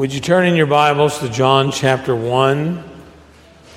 Would 0.00 0.14
you 0.14 0.20
turn 0.20 0.46
in 0.46 0.56
your 0.56 0.64
Bibles 0.64 1.18
to 1.18 1.28
John 1.28 1.70
chapter 1.72 2.16
1? 2.16 2.84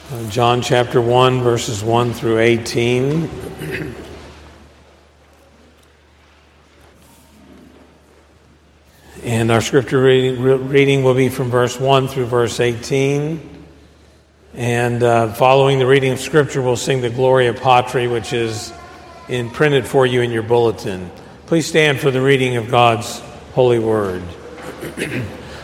Uh, 0.10 0.30
John 0.30 0.62
chapter 0.62 1.02
1, 1.02 1.42
verses 1.42 1.84
1 1.84 2.14
through 2.14 2.40
18. 2.40 3.30
and 9.24 9.52
our 9.52 9.60
scripture 9.60 10.02
reading, 10.02 10.42
reading, 10.70 11.04
will 11.04 11.14
be 11.14 11.28
from 11.28 11.50
verse 11.50 11.78
1 11.78 12.08
through 12.08 12.28
verse 12.28 12.62
18. 12.62 13.66
And 14.54 15.04
uh, 15.04 15.34
following 15.34 15.78
the 15.78 15.88
reading 15.88 16.14
of 16.14 16.22
scripture, 16.22 16.62
we'll 16.62 16.78
sing 16.78 17.02
the 17.02 17.10
Gloria 17.10 17.54
Patri, 17.54 18.08
which 18.08 18.32
is 18.32 18.72
in, 19.28 19.50
printed 19.50 19.86
for 19.86 20.06
you 20.06 20.22
in 20.22 20.32
your 20.32 20.44
bulletin. 20.44 21.12
Please 21.48 21.68
stand 21.68 22.00
for 22.00 22.12
the 22.12 22.22
reading 22.22 22.56
of 22.56 22.72
God's 22.72 23.20
holy 23.56 23.80
word. 23.80 24.24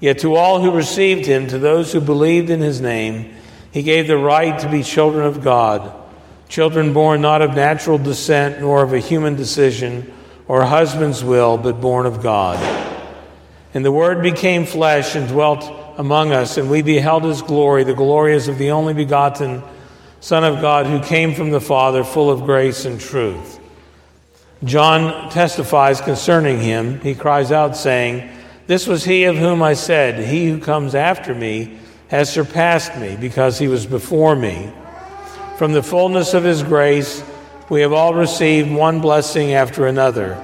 Yet 0.00 0.20
to 0.20 0.34
all 0.34 0.60
who 0.60 0.70
received 0.70 1.26
him, 1.26 1.46
to 1.48 1.58
those 1.58 1.92
who 1.92 2.00
believed 2.00 2.48
in 2.48 2.60
his 2.60 2.80
name, 2.80 3.34
he 3.70 3.82
gave 3.82 4.08
the 4.08 4.16
right 4.16 4.58
to 4.58 4.68
be 4.68 4.82
children 4.82 5.26
of 5.26 5.44
God, 5.44 5.92
children 6.48 6.92
born 6.92 7.20
not 7.20 7.42
of 7.42 7.54
natural 7.54 7.98
descent, 7.98 8.60
nor 8.60 8.82
of 8.82 8.92
a 8.92 8.98
human 8.98 9.36
decision, 9.36 10.12
or 10.48 10.62
a 10.62 10.66
husband's 10.66 11.22
will, 11.22 11.58
but 11.58 11.80
born 11.80 12.06
of 12.06 12.22
God. 12.22 12.58
And 13.74 13.84
the 13.84 13.92
Word 13.92 14.22
became 14.22 14.66
flesh 14.66 15.14
and 15.14 15.28
dwelt 15.28 15.70
among 15.98 16.32
us, 16.32 16.56
and 16.56 16.70
we 16.70 16.82
beheld 16.82 17.24
his 17.24 17.42
glory, 17.42 17.84
the 17.84 17.94
glory 17.94 18.34
as 18.34 18.48
of 18.48 18.58
the 18.58 18.70
only 18.70 18.94
begotten 18.94 19.62
Son 20.20 20.44
of 20.44 20.60
God, 20.60 20.86
who 20.86 21.00
came 21.00 21.34
from 21.34 21.50
the 21.50 21.60
Father, 21.60 22.02
full 22.02 22.30
of 22.30 22.44
grace 22.44 22.84
and 22.84 22.98
truth. 22.98 23.60
John 24.64 25.30
testifies 25.30 26.00
concerning 26.00 26.58
him. 26.58 27.00
He 27.00 27.14
cries 27.14 27.52
out, 27.52 27.76
saying, 27.76 28.28
this 28.70 28.86
was 28.86 29.02
he 29.02 29.24
of 29.24 29.36
whom 29.36 29.64
I 29.64 29.74
said, 29.74 30.24
He 30.24 30.48
who 30.48 30.60
comes 30.60 30.94
after 30.94 31.34
me 31.34 31.76
has 32.06 32.32
surpassed 32.32 32.96
me, 32.98 33.16
because 33.20 33.58
he 33.58 33.66
was 33.66 33.84
before 33.84 34.36
me. 34.36 34.72
From 35.58 35.72
the 35.72 35.82
fullness 35.82 36.34
of 36.34 36.44
his 36.44 36.62
grace, 36.62 37.20
we 37.68 37.80
have 37.80 37.92
all 37.92 38.14
received 38.14 38.70
one 38.70 39.00
blessing 39.00 39.54
after 39.54 39.88
another. 39.88 40.40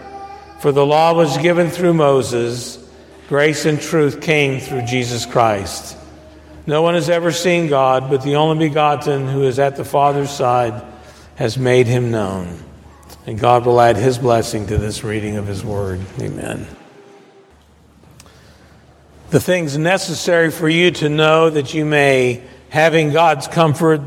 For 0.58 0.72
the 0.72 0.84
law 0.84 1.14
was 1.14 1.38
given 1.38 1.70
through 1.70 1.94
Moses, 1.94 2.84
grace 3.28 3.64
and 3.64 3.80
truth 3.80 4.20
came 4.20 4.58
through 4.58 4.86
Jesus 4.86 5.24
Christ. 5.24 5.96
No 6.66 6.82
one 6.82 6.94
has 6.94 7.08
ever 7.08 7.30
seen 7.30 7.68
God, 7.68 8.10
but 8.10 8.24
the 8.24 8.34
only 8.34 8.68
begotten 8.68 9.28
who 9.28 9.44
is 9.44 9.60
at 9.60 9.76
the 9.76 9.84
Father's 9.84 10.30
side 10.30 10.82
has 11.36 11.56
made 11.56 11.86
him 11.86 12.10
known. 12.10 12.60
And 13.24 13.38
God 13.38 13.64
will 13.64 13.80
add 13.80 13.96
his 13.96 14.18
blessing 14.18 14.66
to 14.66 14.78
this 14.78 15.04
reading 15.04 15.36
of 15.36 15.46
his 15.46 15.64
word. 15.64 16.00
Amen 16.20 16.66
the 19.30 19.40
things 19.40 19.76
necessary 19.76 20.50
for 20.50 20.68
you 20.68 20.92
to 20.92 21.08
know 21.08 21.50
that 21.50 21.74
you 21.74 21.84
may, 21.84 22.42
having 22.68 23.12
God's 23.12 23.48
comfort, 23.48 24.00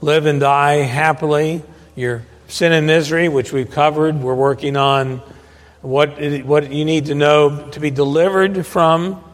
live 0.00 0.26
and 0.26 0.40
die 0.40 0.76
happily. 0.76 1.62
Your 1.96 2.22
sin 2.48 2.72
and 2.72 2.86
misery, 2.86 3.28
which 3.28 3.52
we've 3.52 3.70
covered, 3.70 4.20
we're 4.20 4.34
working 4.34 4.76
on 4.76 5.22
what, 5.80 6.20
what 6.44 6.70
you 6.70 6.84
need 6.84 7.06
to 7.06 7.14
know 7.14 7.70
to 7.70 7.80
be 7.80 7.90
delivered 7.90 8.66
from 8.66 9.24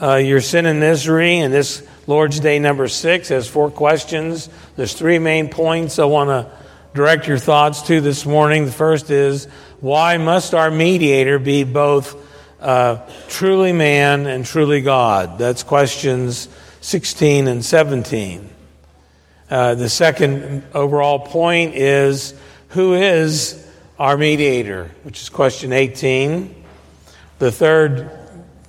uh, 0.00 0.16
your 0.16 0.40
sin 0.40 0.66
and 0.66 0.78
misery. 0.78 1.38
And 1.38 1.52
this 1.52 1.86
Lord's 2.06 2.38
Day 2.38 2.60
number 2.60 2.86
six 2.86 3.28
has 3.30 3.48
four 3.48 3.70
questions. 3.70 4.48
There's 4.76 4.92
three 4.92 5.18
main 5.18 5.48
points 5.48 5.98
I 5.98 6.04
want 6.04 6.28
to 6.28 6.50
direct 6.94 7.26
your 7.26 7.38
thoughts 7.38 7.82
to 7.82 8.00
this 8.00 8.24
morning. 8.24 8.66
The 8.66 8.72
first 8.72 9.10
is 9.10 9.46
why 9.80 10.16
must 10.16 10.54
our 10.54 10.70
mediator 10.70 11.40
be 11.40 11.64
both 11.64 12.25
uh, 12.60 12.98
truly 13.28 13.72
man 13.72 14.26
and 14.26 14.44
truly 14.44 14.80
God? 14.80 15.38
That's 15.38 15.62
questions 15.62 16.48
16 16.80 17.48
and 17.48 17.64
17. 17.64 18.50
Uh, 19.48 19.74
the 19.74 19.88
second 19.88 20.64
overall 20.74 21.20
point 21.20 21.74
is 21.74 22.34
who 22.68 22.94
is 22.94 23.64
our 23.98 24.16
mediator, 24.16 24.90
which 25.02 25.22
is 25.22 25.28
question 25.28 25.72
18. 25.72 26.64
The 27.38 27.52
third 27.52 28.10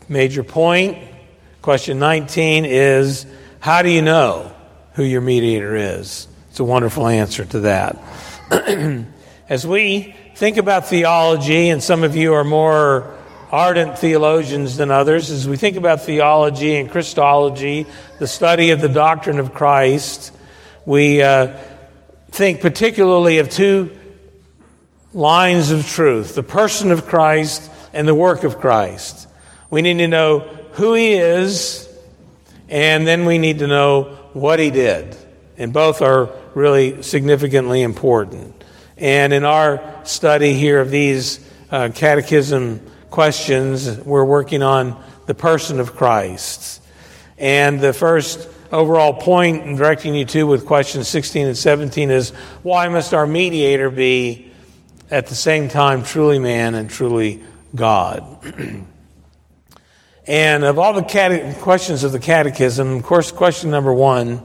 major 0.07 0.43
point, 0.43 0.97
question 1.61 1.99
19, 1.99 2.65
is 2.65 3.25
how 3.59 3.81
do 3.81 3.89
you 3.89 4.01
know 4.01 4.51
who 4.93 5.03
your 5.03 5.21
mediator 5.21 5.75
is? 5.75 6.27
It's 6.49 6.59
a 6.59 6.63
wonderful 6.63 7.07
answer 7.07 7.45
to 7.45 7.59
that. 7.61 7.97
As 9.49 9.65
we 9.65 10.15
think 10.35 10.57
about 10.57 10.87
theology, 10.87 11.69
and 11.69 11.81
some 11.83 12.03
of 12.03 12.15
you 12.15 12.33
are 12.33 12.43
more 12.43 13.16
ardent 13.51 13.97
theologians 13.97 14.77
than 14.77 14.91
others 14.91 15.29
as 15.29 15.47
we 15.47 15.57
think 15.57 15.77
about 15.77 16.01
theology 16.01 16.75
and 16.75 16.91
Christology, 16.91 17.85
the 18.19 18.27
study 18.27 18.71
of 18.71 18.81
the 18.81 18.89
doctrine 18.89 19.39
of 19.39 19.53
Christ. 19.53 20.33
We 20.85 21.21
uh, 21.21 21.57
think 22.29 22.61
particularly 22.61 23.39
of 23.39 23.49
two 23.49 23.97
lines 25.13 25.71
of 25.71 25.87
truth 25.87 26.35
the 26.35 26.43
person 26.43 26.91
of 26.91 27.05
Christ 27.05 27.71
and 27.93 28.07
the 28.07 28.15
work 28.15 28.43
of 28.43 28.59
Christ. 28.59 29.27
We 29.69 29.81
need 29.81 29.97
to 29.97 30.07
know 30.07 30.39
who 30.73 30.93
he 30.93 31.13
is, 31.13 31.89
and 32.69 33.07
then 33.07 33.25
we 33.25 33.37
need 33.37 33.59
to 33.59 33.67
know 33.67 34.17
what 34.33 34.59
he 34.59 34.69
did. 34.69 35.17
And 35.57 35.73
both 35.73 36.01
are 36.01 36.29
really 36.53 37.01
significantly 37.01 37.81
important. 37.81 38.63
And 38.97 39.33
in 39.33 39.43
our 39.43 39.81
study 40.05 40.53
here 40.53 40.79
of 40.79 40.91
these 40.91 41.39
uh, 41.71 41.89
catechism 41.93 42.81
questions. 43.09 43.97
We're 43.99 44.25
working 44.25 44.63
on 44.63 45.01
the 45.25 45.35
person 45.35 45.79
of 45.79 45.95
Christ. 45.95 46.81
And 47.37 47.79
the 47.79 47.93
first 47.93 48.49
overall 48.71 49.13
point 49.13 49.63
I'm 49.63 49.75
directing 49.75 50.15
you 50.15 50.25
to 50.25 50.47
with 50.47 50.65
questions 50.65 51.07
16 51.07 51.47
and 51.47 51.57
17 51.57 52.11
is 52.11 52.31
why 52.63 52.87
must 52.89 53.13
our 53.13 53.27
mediator 53.27 53.89
be 53.89 54.51
at 55.09 55.27
the 55.27 55.35
same 55.35 55.69
time 55.69 56.03
truly 56.03 56.39
man 56.39 56.75
and 56.75 56.89
truly 56.89 57.43
God? 57.75 58.25
and 60.27 60.63
of 60.63 60.79
all 60.79 60.93
the 60.93 61.03
cate- 61.03 61.57
questions 61.57 62.03
of 62.03 62.11
the 62.11 62.19
catechism, 62.19 62.93
of 62.97 63.03
course, 63.03 63.31
question 63.31 63.69
number 63.69 63.93
one, 63.93 64.37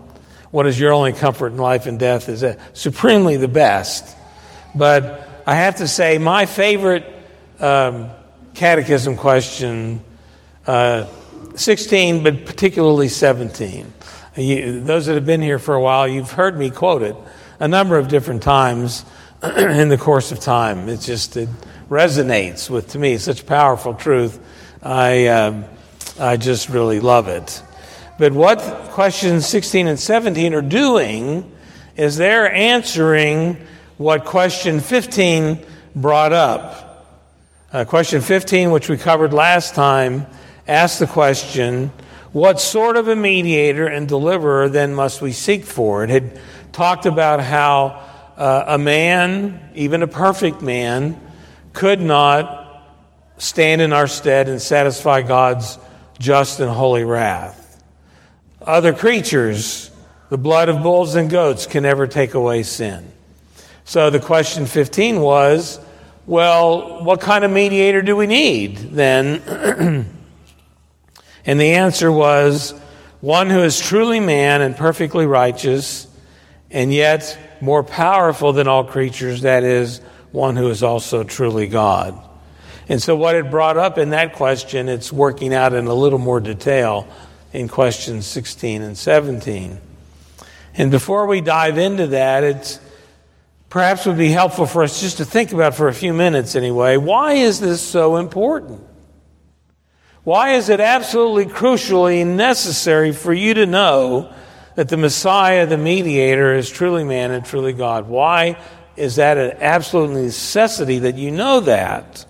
what 0.50 0.66
is 0.66 0.78
your 0.78 0.92
only 0.92 1.14
comfort 1.14 1.48
in 1.48 1.56
life 1.56 1.86
and 1.86 1.98
death, 1.98 2.28
is 2.28 2.44
supremely 2.74 3.38
the 3.38 3.48
best. 3.48 4.16
But 4.74 5.28
I 5.46 5.54
have 5.54 5.76
to 5.76 5.88
say, 5.88 6.18
my 6.18 6.44
favorite 6.44 7.06
um, 7.58 8.10
catechism 8.54 9.16
question 9.16 10.02
uh, 10.66 11.06
16, 11.54 12.22
but 12.22 12.46
particularly 12.46 13.08
17. 13.08 13.92
You, 14.36 14.80
those 14.80 15.06
that 15.06 15.14
have 15.14 15.26
been 15.26 15.42
here 15.42 15.58
for 15.58 15.74
a 15.74 15.80
while, 15.80 16.08
you've 16.08 16.30
heard 16.30 16.58
me 16.58 16.70
quote 16.70 17.02
it 17.02 17.16
a 17.60 17.68
number 17.68 17.98
of 17.98 18.08
different 18.08 18.42
times 18.42 19.04
in 19.42 19.88
the 19.88 19.98
course 19.98 20.32
of 20.32 20.40
time. 20.40 20.88
It 20.88 21.00
just 21.00 21.36
it 21.36 21.48
resonates 21.88 22.70
with, 22.70 22.88
to 22.90 22.98
me, 22.98 23.18
such 23.18 23.46
powerful 23.46 23.94
truth. 23.94 24.40
I, 24.82 25.26
uh, 25.26 25.62
I 26.18 26.36
just 26.38 26.68
really 26.70 27.00
love 27.00 27.28
it. 27.28 27.62
But 28.18 28.32
what 28.32 28.58
questions 28.90 29.46
16 29.46 29.86
and 29.86 29.98
17 29.98 30.54
are 30.54 30.62
doing 30.62 31.50
is 31.96 32.16
they're 32.16 32.52
answering 32.52 33.58
what 33.98 34.24
question 34.24 34.80
15 34.80 35.64
brought 35.94 36.32
up. 36.32 36.91
Uh, 37.72 37.86
question 37.86 38.20
15, 38.20 38.70
which 38.70 38.90
we 38.90 38.98
covered 38.98 39.32
last 39.32 39.74
time, 39.74 40.26
asks 40.68 40.98
the 40.98 41.06
question 41.06 41.90
What 42.32 42.60
sort 42.60 42.98
of 42.98 43.08
a 43.08 43.16
mediator 43.16 43.86
and 43.86 44.06
deliverer 44.06 44.68
then 44.68 44.94
must 44.94 45.22
we 45.22 45.32
seek 45.32 45.64
for? 45.64 46.04
It 46.04 46.10
had 46.10 46.38
talked 46.72 47.06
about 47.06 47.40
how 47.40 48.04
uh, 48.36 48.64
a 48.66 48.76
man, 48.76 49.70
even 49.74 50.02
a 50.02 50.06
perfect 50.06 50.60
man, 50.60 51.18
could 51.72 51.98
not 51.98 52.84
stand 53.38 53.80
in 53.80 53.94
our 53.94 54.06
stead 54.06 54.50
and 54.50 54.60
satisfy 54.60 55.22
God's 55.22 55.78
just 56.18 56.60
and 56.60 56.70
holy 56.70 57.04
wrath. 57.04 57.82
Other 58.60 58.92
creatures, 58.92 59.90
the 60.28 60.36
blood 60.36 60.68
of 60.68 60.82
bulls 60.82 61.14
and 61.14 61.30
goats, 61.30 61.66
can 61.66 61.84
never 61.84 62.06
take 62.06 62.34
away 62.34 62.64
sin. 62.64 63.10
So 63.86 64.10
the 64.10 64.20
question 64.20 64.66
15 64.66 65.22
was 65.22 65.80
well, 66.26 67.04
what 67.04 67.20
kind 67.20 67.44
of 67.44 67.50
mediator 67.50 68.02
do 68.02 68.14
we 68.14 68.26
need 68.26 68.76
then? 68.76 69.42
and 71.44 71.60
the 71.60 71.74
answer 71.74 72.12
was 72.12 72.72
one 73.20 73.50
who 73.50 73.60
is 73.60 73.80
truly 73.80 74.20
man 74.20 74.62
and 74.62 74.76
perfectly 74.76 75.26
righteous, 75.26 76.06
and 76.70 76.92
yet 76.92 77.36
more 77.60 77.82
powerful 77.82 78.52
than 78.52 78.68
all 78.68 78.84
creatures, 78.84 79.42
that 79.42 79.64
is, 79.64 80.00
one 80.30 80.56
who 80.56 80.68
is 80.68 80.82
also 80.82 81.24
truly 81.24 81.66
God. 81.66 82.18
And 82.88 83.02
so, 83.02 83.16
what 83.16 83.36
it 83.36 83.50
brought 83.50 83.76
up 83.76 83.98
in 83.98 84.10
that 84.10 84.34
question, 84.34 84.88
it's 84.88 85.12
working 85.12 85.54
out 85.54 85.72
in 85.72 85.86
a 85.86 85.94
little 85.94 86.18
more 86.18 86.40
detail 86.40 87.06
in 87.52 87.68
questions 87.68 88.26
16 88.26 88.82
and 88.82 88.96
17. 88.96 89.80
And 90.74 90.90
before 90.90 91.26
we 91.26 91.40
dive 91.40 91.78
into 91.78 92.08
that, 92.08 92.44
it's 92.44 92.80
perhaps 93.72 94.04
would 94.04 94.18
be 94.18 94.28
helpful 94.28 94.66
for 94.66 94.82
us 94.82 95.00
just 95.00 95.16
to 95.16 95.24
think 95.24 95.50
about 95.50 95.74
for 95.74 95.88
a 95.88 95.94
few 95.94 96.12
minutes 96.12 96.54
anyway 96.54 96.98
why 96.98 97.32
is 97.32 97.58
this 97.58 97.80
so 97.80 98.16
important? 98.16 98.78
Why 100.24 100.56
is 100.56 100.68
it 100.68 100.78
absolutely 100.78 101.46
crucially 101.46 102.26
necessary 102.26 103.12
for 103.12 103.32
you 103.32 103.54
to 103.54 103.64
know 103.64 104.30
that 104.74 104.90
the 104.90 104.98
Messiah, 104.98 105.64
the 105.64 105.78
mediator, 105.78 106.54
is 106.54 106.68
truly 106.68 107.02
man 107.02 107.30
and 107.30 107.46
truly 107.46 107.72
God? 107.72 108.08
Why 108.08 108.58
is 108.94 109.16
that 109.16 109.38
an 109.38 109.52
absolute 109.52 110.12
necessity 110.12 110.98
that 111.00 111.16
you 111.16 111.30
know 111.30 111.60
that? 111.60 112.26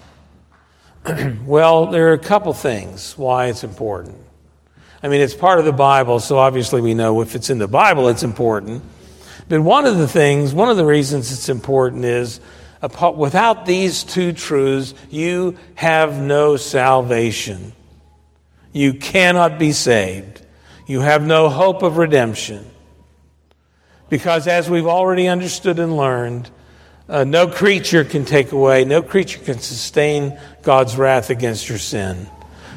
well, 1.45 1.87
there 1.87 2.11
are 2.11 2.13
a 2.13 2.19
couple 2.19 2.53
things 2.53 3.19
why 3.19 3.47
it's 3.47 3.65
important. 3.65 4.17
I 5.03 5.09
mean, 5.09 5.21
it's 5.21 5.35
part 5.35 5.59
of 5.59 5.65
the 5.65 5.73
Bible, 5.73 6.21
so 6.21 6.39
obviously 6.39 6.81
we 6.81 6.95
know 6.95 7.21
if 7.21 7.35
it's 7.35 7.51
in 7.51 7.59
the 7.59 7.67
Bible, 7.67 8.09
it's 8.09 8.23
important. 8.23 8.85
But 9.49 9.61
one 9.63 9.87
of 9.87 9.99
the 9.99 10.09
things, 10.09 10.55
one 10.55 10.69
of 10.69 10.77
the 10.77 10.87
reasons 10.87 11.33
it's 11.33 11.49
important 11.49 12.05
is 12.05 12.41
without 13.17 13.67
these 13.67 14.03
two 14.03 14.33
truths, 14.33 14.95
you 15.11 15.57
have 15.75 16.21
no 16.21 16.57
salvation. 16.57 17.73
You 18.73 18.95
cannot 18.95 19.59
be 19.59 19.73
saved. 19.73 20.45
You 20.87 21.01
have 21.01 21.25
no 21.25 21.49
hope 21.49 21.83
of 21.83 21.97
redemption. 21.97 22.67
Because 24.09 24.47
as 24.47 24.69
we've 24.69 24.87
already 24.87 25.29
understood 25.29 25.79
and 25.79 25.97
learned, 25.97 26.51
uh, 27.09 27.25
no 27.25 27.47
creature 27.47 28.05
can 28.05 28.25
take 28.25 28.53
away, 28.53 28.85
no 28.85 29.03
creature 29.03 29.39
can 29.39 29.59
sustain 29.59 30.39
God's 30.63 30.97
wrath 30.97 31.31
against 31.31 31.69
your 31.69 31.79
sin. 31.79 32.29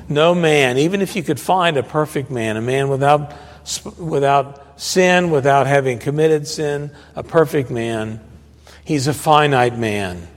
No 0.07 0.35
man, 0.35 0.77
even 0.77 1.01
if 1.01 1.15
you 1.15 1.23
could 1.23 1.39
find 1.39 1.77
a 1.77 1.83
perfect 1.83 2.29
man, 2.29 2.57
a 2.57 2.61
man 2.61 2.89
without, 2.89 3.33
without 3.97 4.64
sin, 4.77 5.29
without 5.29 5.67
having 5.67 5.99
committed 5.99 6.47
sin, 6.47 6.91
a 7.15 7.23
perfect 7.23 7.69
man, 7.69 8.19
he's 8.83 9.07
a 9.07 9.13
finite 9.13 9.77
man. 9.77 10.27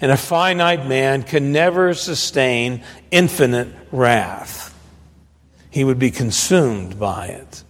And 0.00 0.10
a 0.10 0.16
finite 0.16 0.86
man 0.86 1.22
can 1.22 1.52
never 1.52 1.94
sustain 1.94 2.82
infinite 3.10 3.68
wrath. 3.90 4.74
He 5.70 5.84
would 5.84 5.98
be 5.98 6.10
consumed 6.10 6.98
by 6.98 7.28
it. 7.28 7.64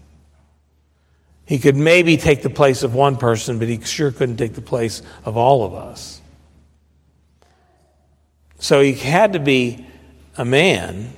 He 1.47 1.59
could 1.59 1.76
maybe 1.76 2.17
take 2.17 2.43
the 2.43 2.50
place 2.50 2.82
of 2.82 2.94
one 2.94 3.17
person, 3.17 3.59
but 3.59 3.69
he 3.69 3.81
sure 3.81 4.11
couldn't 4.11 4.38
take 4.38 4.55
the 4.55 4.62
place 4.62 5.03
of 5.25 5.37
all 5.37 5.65
of 5.65 5.75
us. 5.75 6.20
So 8.59 8.81
he 8.81 8.94
had 8.94 9.35
to 9.35 9.38
be 9.38 9.87
a 10.37 10.44
man. 10.44 11.12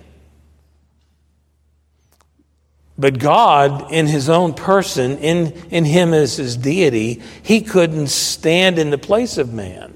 But 2.99 3.19
God, 3.19 3.93
in 3.93 4.07
his 4.07 4.29
own 4.29 4.55
person, 4.55 5.19
in, 5.19 5.53
in 5.71 5.85
him 5.85 6.15
as 6.15 6.37
his 6.37 6.57
deity, 6.57 7.23
he 7.43 7.61
couldn't 7.61 8.09
stand 8.09 8.79
in 8.79 8.91
the 8.91 8.99
place 8.99 9.37
of 9.37 9.53
man. 9.53 9.93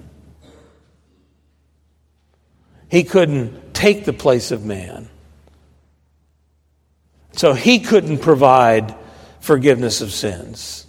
He 2.91 3.05
couldn't 3.05 3.73
take 3.73 4.05
the 4.05 4.13
place 4.13 4.51
of 4.51 4.65
man. 4.65 5.09
So 7.33 7.55
he 7.55 7.79
couldn't 7.79 8.19
provide 8.19 8.95
forgiveness 9.39 10.03
of 10.03 10.13
sins. 10.13 10.87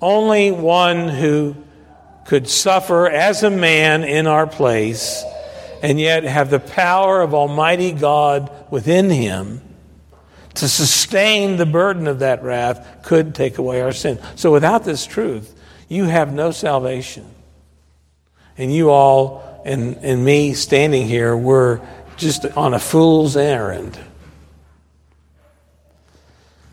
Only 0.00 0.50
one 0.50 1.08
who 1.08 1.56
could 2.24 2.48
suffer 2.48 3.10
as 3.10 3.42
a 3.42 3.50
man 3.50 4.04
in 4.04 4.26
our 4.26 4.46
place 4.46 5.22
and 5.82 6.00
yet 6.00 6.24
have 6.24 6.48
the 6.48 6.60
power 6.60 7.20
of 7.20 7.34
Almighty 7.34 7.92
God 7.92 8.50
within 8.70 9.10
him 9.10 9.60
to 10.54 10.68
sustain 10.68 11.56
the 11.56 11.66
burden 11.66 12.06
of 12.06 12.20
that 12.20 12.42
wrath 12.42 13.02
could 13.02 13.34
take 13.34 13.58
away 13.58 13.80
our 13.80 13.92
sin. 13.92 14.18
So 14.36 14.52
without 14.52 14.84
this 14.84 15.06
truth, 15.06 15.54
you 15.88 16.04
have 16.04 16.32
no 16.32 16.50
salvation. 16.50 17.26
And 18.58 18.74
you 18.74 18.90
all 18.90 19.62
and, 19.64 19.96
and 19.98 20.24
me 20.24 20.54
standing 20.54 21.06
here, 21.06 21.36
we're 21.36 21.80
just 22.16 22.44
on 22.44 22.74
a 22.74 22.78
fool's 22.78 23.36
errand. 23.36 23.98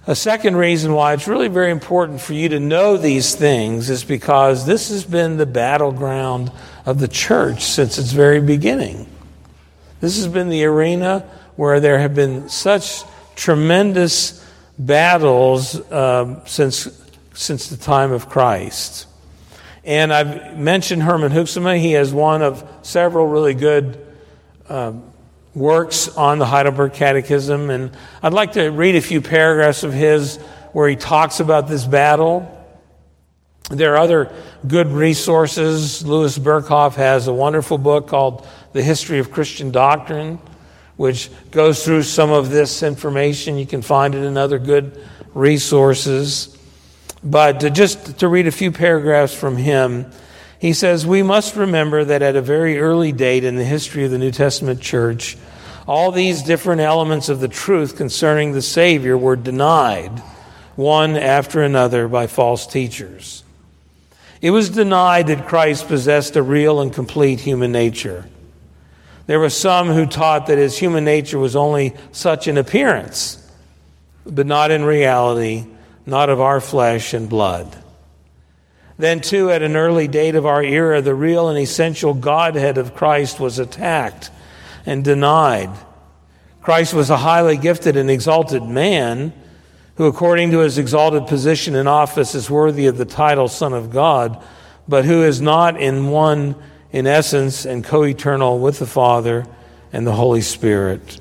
A 0.06 0.16
second 0.16 0.56
reason 0.56 0.94
why 0.94 1.14
it's 1.14 1.28
really 1.28 1.50
very 1.50 1.70
important 1.70 2.22
for 2.22 2.34
you 2.34 2.48
to 2.50 2.62
know 2.62 2.96
these 2.96 3.36
things 3.36 3.90
is 3.90 4.06
because 4.06 4.66
this 4.66 4.90
has 4.90 5.04
been 5.04 5.36
the 5.36 5.46
battleground 5.46 6.50
of 6.86 7.00
the 7.00 7.10
church 7.10 7.64
since 7.64 7.98
its 7.98 8.14
very 8.14 8.40
beginning. 8.40 9.06
This 10.00 10.16
has 10.16 10.30
been 10.30 10.48
the 10.48 10.64
arena 10.64 11.30
where 11.58 11.82
there 11.82 12.00
have 12.00 12.16
been 12.16 12.48
such 12.48 13.04
tremendous 13.38 14.46
battles 14.78 15.80
uh, 15.80 16.44
since, 16.46 16.90
since 17.34 17.70
the 17.70 17.78
time 17.78 18.12
of 18.12 18.28
Christ. 18.28 19.08
And 19.86 20.12
I've 20.12 20.58
mentioned 20.58 21.04
Herman 21.04 21.32
Hoeksema. 21.32 21.80
He 21.80 21.94
has 21.94 22.14
one 22.14 22.42
of 22.42 22.68
several 22.82 23.28
really 23.28 23.54
good 23.54 24.06
um, 24.68 25.04
works 25.56 26.10
on 26.10 26.40
the 26.40 26.46
Heidelberg 26.46 26.94
Catechism. 26.94 27.70
And 27.70 27.92
I'd 28.22 28.34
like 28.34 28.54
to 28.54 28.68
read 28.68 28.96
a 28.96 29.02
few 29.02 29.22
paragraphs 29.22 29.84
of 29.84 29.94
his 29.94 30.38
where 30.74 30.90
he 30.90 30.98
talks 30.98 31.40
about 31.40 31.70
this 31.70 31.86
battle. 31.86 32.54
There 33.70 33.94
are 33.94 33.98
other 33.98 34.34
good 34.68 34.88
resources. 34.88 36.06
Louis 36.06 36.38
Berkhof 36.38 36.96
has 36.96 37.28
a 37.28 37.34
wonderful 37.34 37.78
book 37.78 38.08
called 38.08 38.48
The 38.74 38.84
History 38.84 39.20
of 39.20 39.32
Christian 39.32 39.72
Doctrine, 39.72 40.40
which 40.98 41.30
goes 41.52 41.86
through 41.86 42.04
some 42.04 42.32
of 42.32 42.50
this 42.50 42.84
information. 42.84 43.58
You 43.58 43.66
can 43.66 43.82
find 43.82 44.14
it 44.14 44.24
in 44.24 44.38
other 44.38 44.60
good 44.60 45.00
resources. 45.34 46.58
But 47.24 47.62
to 47.62 47.70
just 47.70 48.20
to 48.20 48.28
read 48.28 48.48
a 48.48 48.52
few 48.52 48.72
paragraphs 48.72 49.34
from 49.34 49.58
him, 49.58 50.12
he 50.60 50.74
says, 50.74 51.06
We 51.06 51.24
must 51.24 51.56
remember 51.56 52.04
that 52.04 52.22
at 52.22 52.36
a 52.36 52.42
very 52.42 52.80
early 52.80 53.12
date 53.12 53.44
in 53.44 53.56
the 53.56 53.64
history 53.64 54.06
of 54.06 54.12
the 54.12 54.18
New 54.18 54.32
Testament 54.32 54.82
church, 54.82 55.38
all 55.88 56.12
these 56.12 56.42
different 56.42 56.82
elements 56.82 57.30
of 57.30 57.40
the 57.40 57.48
truth 57.48 57.96
concerning 57.96 58.52
the 58.52 58.62
Savior 58.62 59.18
were 59.18 59.36
denied 59.36 60.20
one 60.76 61.16
after 61.16 61.62
another 61.62 62.08
by 62.08 62.28
false 62.28 62.68
teachers. 62.68 63.44
It 64.42 64.52
was 64.52 64.70
denied 64.70 65.28
that 65.28 65.48
Christ 65.48 65.88
possessed 65.88 66.36
a 66.36 66.44
real 66.44 66.80
and 66.82 66.94
complete 66.94 67.40
human 67.40 67.72
nature. 67.72 68.26
There 69.28 69.40
were 69.40 69.50
some 69.50 69.90
who 69.90 70.06
taught 70.06 70.48
that 70.48 70.58
his 70.58 70.78
human 70.78 71.04
nature 71.04 71.38
was 71.38 71.56
only 71.56 71.94
such 72.12 72.48
an 72.48 72.58
appearance, 72.58 73.46
but 74.26 74.48
not 74.48 74.72
in 74.72 74.86
reality, 74.86 75.66
not 76.06 76.30
of 76.30 76.42
our 76.42 76.62
flesh 76.62 77.14
and 77.14 77.30
blood. 77.30 77.78
Then, 78.98 79.20
too, 79.20 79.52
at 79.52 79.62
an 79.62 79.76
early 79.76 80.08
date 80.08 80.36
of 80.36 80.46
our 80.46 80.64
era, 80.64 81.02
the 81.02 81.14
real 81.14 81.50
and 81.50 81.60
essential 81.60 82.14
Godhead 82.14 82.78
of 82.78 82.96
Christ 82.96 83.40
was 83.40 83.60
attacked 83.60 84.32
and 84.86 85.04
denied. 85.04 85.70
Christ 86.62 86.94
was 86.94 87.10
a 87.10 87.18
highly 87.18 87.58
gifted 87.58 87.96
and 87.96 88.10
exalted 88.10 88.64
man 88.64 89.34
who, 89.96 90.06
according 90.06 90.52
to 90.52 90.60
his 90.60 90.78
exalted 90.78 91.28
position 91.28 91.76
and 91.76 91.88
office, 91.88 92.34
is 92.34 92.50
worthy 92.50 92.88
of 92.88 92.98
the 92.98 93.06
title 93.06 93.48
Son 93.48 93.74
of 93.74 93.92
God, 93.92 94.42
but 94.88 95.06
who 95.06 95.24
is 95.24 95.42
not 95.42 95.80
in 95.80 96.10
one 96.10 96.56
in 96.92 97.08
essence 97.08 97.66
and 97.66 97.84
co 97.84 98.04
eternal 98.04 98.60
with 98.60 98.80
the 98.80 98.86
Father 98.86 99.46
and 99.92 100.06
the 100.06 100.14
Holy 100.14 100.42
Spirit. 100.42 101.20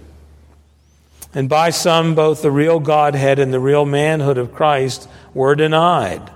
And 1.34 1.48
by 1.48 1.70
some, 1.70 2.14
both 2.14 2.42
the 2.42 2.50
real 2.50 2.80
Godhead 2.80 3.38
and 3.38 3.52
the 3.52 3.60
real 3.60 3.84
manhood 3.84 4.38
of 4.38 4.54
Christ 4.54 5.08
were 5.34 5.54
denied. 5.54 6.32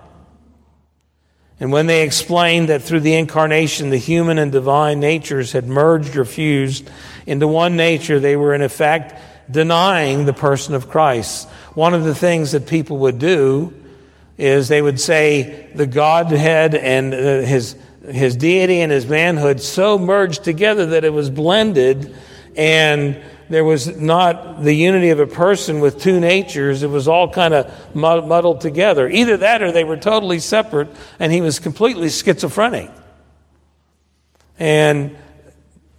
And 1.58 1.72
when 1.72 1.86
they 1.86 2.02
explained 2.02 2.70
that 2.70 2.82
through 2.82 3.00
the 3.00 3.14
incarnation 3.14 3.90
the 3.90 3.98
human 3.98 4.38
and 4.38 4.50
divine 4.50 4.98
natures 5.00 5.52
had 5.52 5.66
merged 5.66 6.16
or 6.16 6.24
fused 6.24 6.88
into 7.26 7.46
one 7.46 7.76
nature, 7.76 8.18
they 8.18 8.36
were 8.36 8.54
in 8.54 8.62
effect 8.62 9.20
denying 9.50 10.24
the 10.24 10.32
person 10.32 10.74
of 10.74 10.88
Christ. 10.88 11.48
One 11.74 11.92
of 11.92 12.04
the 12.04 12.14
things 12.14 12.52
that 12.52 12.66
people 12.66 12.98
would 12.98 13.18
do 13.18 13.74
is 14.38 14.68
they 14.68 14.80
would 14.80 14.98
say 14.98 15.68
the 15.74 15.86
Godhead 15.86 16.74
and 16.74 17.12
uh, 17.12 17.40
his, 17.42 17.76
his 18.08 18.36
deity 18.36 18.80
and 18.80 18.90
his 18.90 19.06
manhood 19.06 19.60
so 19.60 19.98
merged 19.98 20.44
together 20.44 20.86
that 20.86 21.04
it 21.04 21.12
was 21.12 21.30
blended 21.30 22.14
and 22.56 23.20
there 23.48 23.64
was 23.64 23.96
not 24.00 24.62
the 24.62 24.72
unity 24.72 25.10
of 25.10 25.18
a 25.18 25.26
person 25.26 25.80
with 25.80 26.00
two 26.00 26.20
natures. 26.20 26.82
It 26.82 26.90
was 26.90 27.08
all 27.08 27.28
kind 27.28 27.52
of 27.52 27.94
muddled 27.94 28.60
together. 28.60 29.08
Either 29.08 29.36
that 29.38 29.60
or 29.60 29.72
they 29.72 29.84
were 29.84 29.96
totally 29.96 30.38
separate 30.38 30.88
and 31.18 31.32
he 31.32 31.40
was 31.40 31.58
completely 31.58 32.08
schizophrenic. 32.08 32.90
And, 34.58 35.16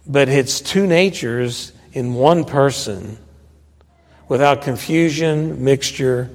but 0.06 0.28
it's 0.28 0.60
two 0.60 0.86
natures 0.86 1.72
in 1.92 2.14
one 2.14 2.44
person 2.44 3.18
without 4.28 4.62
confusion, 4.62 5.62
mixture, 5.62 6.30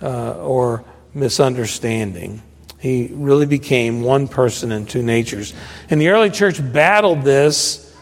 uh, 0.00 0.34
or 0.34 0.84
misunderstanding. 1.12 2.40
He 2.78 3.10
really 3.12 3.46
became 3.46 4.02
one 4.02 4.28
person 4.28 4.70
in 4.72 4.86
two 4.86 5.02
natures. 5.02 5.54
And 5.88 6.00
the 6.00 6.08
early 6.08 6.30
church 6.30 6.60
battled 6.72 7.22
this 7.22 7.94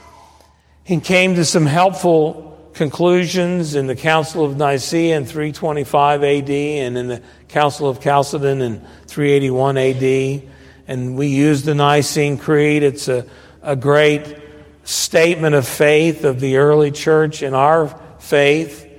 and 0.87 1.03
came 1.03 1.37
to 1.37 1.45
some 1.45 1.67
helpful 1.67 2.71
conclusions 2.75 3.77
in 3.77 3.87
the 3.87 3.95
Council 3.95 4.45
of 4.45 4.57
Nicaea 4.57 5.17
in 5.17 5.25
325 5.25 6.25
AD 6.25 6.51
and 6.51 6.99
in 6.99 7.07
the 7.07 7.23
Council 7.49 7.89
of 7.89 8.01
Chalcedon 8.01 8.61
in 8.61 8.81
381 9.07 9.79
AD. 9.79 10.43
And 10.89 11.17
we 11.17 11.29
use 11.29 11.63
the 11.63 11.75
Nicene 11.75 12.37
Creed. 12.37 12.83
It's 12.83 13.09
a, 13.09 13.25
a 13.63 13.77
great 13.77 14.39
statement 14.83 15.55
of 15.55 15.67
faith 15.67 16.25
of 16.25 16.41
the 16.41 16.57
early 16.57 16.91
church 16.91 17.43
in 17.43 17.55
our 17.55 17.89
faith 18.19 18.91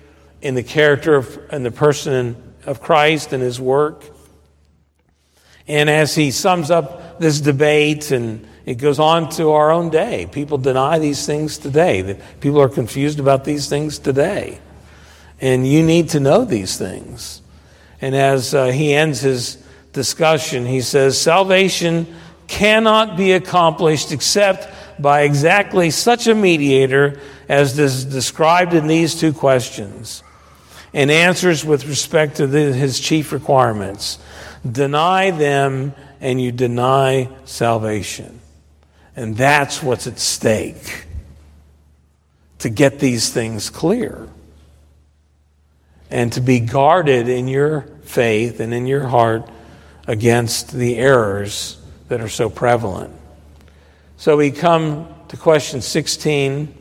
in 0.42 0.56
the 0.56 0.64
character 0.64 1.16
of, 1.16 1.40
and 1.52 1.66
the 1.66 1.72
person 1.72 2.36
of 2.66 2.82
Christ 2.82 3.34
and 3.34 3.44
his 3.44 3.60
work. 3.60 4.15
And 5.68 5.90
as 5.90 6.16
he 6.16 6.32
sums 6.32 6.70
up 6.70 7.20
this 7.20 7.42
debate 7.42 8.12
and 8.12 8.48
it 8.66 8.76
goes 8.76 9.00
on 9.00 9.30
to 9.32 9.52
our 9.52 9.72
own 9.72 9.90
day. 9.90 10.28
People 10.32 10.58
deny 10.58 10.98
these 10.98 11.26
things 11.26 11.58
today. 11.58 12.20
People 12.40 12.62
are 12.62 12.70
confused 12.70 13.20
about 13.20 13.44
these 13.46 13.70
things 13.70 14.00
today. 14.00 14.60
And 15.40 15.68
you 15.68 15.84
need 15.84 16.10
to 16.10 16.20
know 16.20 16.46
these 16.46 16.78
things. 16.78 17.42
And 18.02 18.16
as 18.16 18.54
uh, 18.54 18.68
he 18.68 18.94
ends 18.94 19.22
his 19.22 19.64
discussion, 19.94 20.66
he 20.66 20.82
says, 20.82 21.20
Salvation 21.20 22.08
cannot 22.48 23.18
be 23.18 23.34
accomplished 23.34 24.12
except 24.12 24.68
by 25.00 25.22
exactly 25.22 25.92
such 25.92 26.28
a 26.28 26.34
mediator 26.34 27.20
as 27.48 27.78
is 27.78 28.06
described 28.06 28.74
in 28.74 28.88
these 28.88 29.20
two 29.20 29.34
questions 29.34 30.24
and 30.96 31.12
answers 31.12 31.66
with 31.66 31.86
respect 31.86 32.38
to 32.38 32.48
the, 32.48 32.72
his 32.72 33.02
chief 33.02 33.34
requirements. 33.34 34.18
Deny 34.70 35.30
them, 35.30 35.94
and 36.22 36.42
you 36.42 36.54
deny 36.54 37.28
salvation. 37.44 38.40
And 39.14 39.36
that's 39.36 39.84
what's 39.84 40.08
at 40.08 40.18
stake 40.20 41.06
to 42.60 42.70
get 42.70 43.00
these 43.00 43.30
things 43.30 43.70
clear 43.70 44.30
and 46.10 46.32
to 46.32 46.40
be 46.40 46.62
guarded 46.62 47.28
in 47.28 47.50
your 47.50 47.82
faith 48.04 48.62
and 48.62 48.74
in 48.74 48.88
your 48.88 49.06
heart 49.06 49.50
against 50.08 50.72
the 50.72 50.96
errors 50.96 51.78
that 52.08 52.22
are 52.22 52.30
so 52.30 52.50
prevalent. 52.50 53.14
So 54.16 54.38
we 54.38 54.50
come 54.50 55.14
to 55.28 55.36
question 55.36 55.82
16 55.82 56.74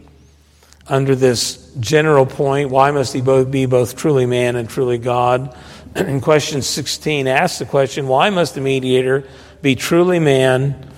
under 0.87 1.17
this 1.17 1.64
general 1.81 2.27
point 2.27 2.71
why 2.71 2.91
must 2.91 3.13
he 3.13 3.21
both 3.21 3.51
be 3.51 3.67
both 3.67 3.97
truly 3.97 4.27
man 4.27 4.57
and 4.57 4.69
truly 4.69 4.99
God? 4.99 5.57
And 5.95 6.21
question 6.21 6.61
16 6.61 7.29
asks 7.29 7.61
the 7.61 7.67
question 7.67 8.09
why 8.09 8.31
must 8.31 8.57
the 8.57 8.61
mediator 8.61 9.29
be 9.63 9.77
truly 9.77 10.19
man 10.19 10.91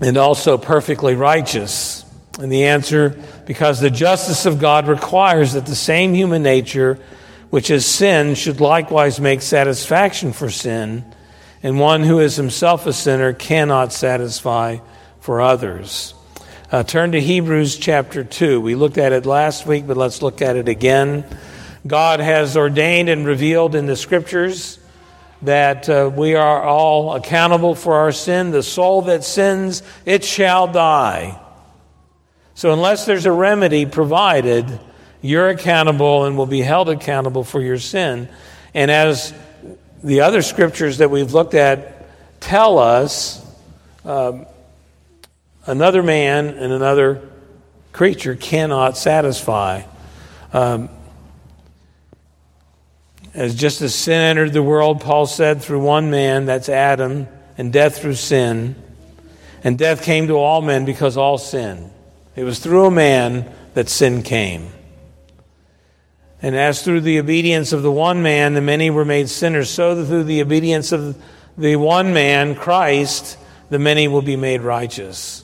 and 0.00 0.16
also 0.16 0.58
perfectly 0.58 1.14
righteous? 1.14 2.04
And 2.40 2.50
the 2.50 2.64
answer, 2.64 3.16
because 3.46 3.78
the 3.78 3.90
justice 3.90 4.46
of 4.46 4.58
God 4.58 4.88
requires 4.88 5.52
that 5.52 5.66
the 5.66 5.76
same 5.76 6.12
human 6.12 6.42
nature 6.42 6.98
which 7.50 7.70
is 7.70 7.86
sin 7.86 8.34
should 8.34 8.60
likewise 8.60 9.20
make 9.20 9.40
satisfaction 9.40 10.32
for 10.32 10.50
sin, 10.50 11.04
and 11.62 11.78
one 11.78 12.02
who 12.02 12.18
is 12.18 12.34
himself 12.34 12.84
a 12.84 12.92
sinner 12.92 13.32
cannot 13.32 13.92
satisfy 13.92 14.78
for 15.20 15.40
others. 15.40 16.14
Uh, 16.72 16.82
turn 16.82 17.12
to 17.12 17.20
Hebrews 17.20 17.76
chapter 17.76 18.24
2. 18.24 18.58
We 18.58 18.74
looked 18.74 18.96
at 18.96 19.12
it 19.12 19.26
last 19.26 19.66
week, 19.66 19.86
but 19.86 19.98
let's 19.98 20.22
look 20.22 20.40
at 20.40 20.56
it 20.56 20.66
again. 20.66 21.26
God 21.86 22.20
has 22.20 22.56
ordained 22.56 23.10
and 23.10 23.26
revealed 23.26 23.74
in 23.74 23.84
the 23.84 23.96
scriptures 23.96 24.78
that 25.42 25.90
uh, 25.90 26.10
we 26.12 26.34
are 26.36 26.62
all 26.62 27.16
accountable 27.16 27.74
for 27.74 27.96
our 27.96 28.12
sin. 28.12 28.50
The 28.50 28.62
soul 28.62 29.02
that 29.02 29.24
sins, 29.24 29.82
it 30.06 30.24
shall 30.24 30.66
die. 30.66 31.38
So, 32.54 32.72
unless 32.72 33.04
there's 33.04 33.26
a 33.26 33.32
remedy 33.32 33.84
provided, 33.84 34.80
you're 35.20 35.50
accountable 35.50 36.24
and 36.24 36.34
will 36.34 36.46
be 36.46 36.62
held 36.62 36.88
accountable 36.88 37.44
for 37.44 37.60
your 37.60 37.78
sin. 37.78 38.26
And 38.72 38.90
as 38.90 39.34
the 40.02 40.22
other 40.22 40.40
scriptures 40.40 40.96
that 40.98 41.10
we've 41.10 41.34
looked 41.34 41.54
at 41.54 42.40
tell 42.40 42.78
us, 42.78 43.44
um, 44.06 44.46
another 45.66 46.02
man 46.02 46.48
and 46.48 46.72
another 46.72 47.28
creature 47.92 48.34
cannot 48.34 48.96
satisfy. 48.96 49.82
Um, 50.52 50.88
as 53.34 53.54
just 53.54 53.82
as 53.82 53.94
sin 53.94 54.20
entered 54.20 54.52
the 54.52 54.62
world, 54.62 55.00
Paul 55.00 55.26
said, 55.26 55.60
through 55.60 55.82
one 55.82 56.10
man, 56.10 56.46
that's 56.46 56.68
Adam, 56.68 57.26
and 57.58 57.72
death 57.72 58.00
through 58.00 58.14
sin. 58.14 58.76
And 59.64 59.78
death 59.78 60.02
came 60.02 60.28
to 60.28 60.34
all 60.34 60.62
men 60.62 60.84
because 60.84 61.16
all 61.16 61.38
sinned. 61.38 61.90
It 62.36 62.44
was 62.44 62.58
through 62.58 62.86
a 62.86 62.90
man 62.90 63.50
that 63.74 63.88
sin 63.88 64.22
came. 64.22 64.68
And 66.42 66.54
as 66.54 66.82
through 66.82 67.00
the 67.00 67.18
obedience 67.18 67.72
of 67.72 67.82
the 67.82 67.90
one 67.90 68.22
man, 68.22 68.54
the 68.54 68.60
many 68.60 68.90
were 68.90 69.04
made 69.04 69.28
sinners, 69.30 69.70
so 69.70 70.04
through 70.04 70.24
the 70.24 70.42
obedience 70.42 70.92
of 70.92 71.20
the 71.56 71.76
one 71.76 72.12
man, 72.12 72.54
Christ, 72.54 73.38
the 73.70 73.78
many 73.78 74.08
will 74.08 74.22
be 74.22 74.36
made 74.36 74.60
righteous. 74.60 75.43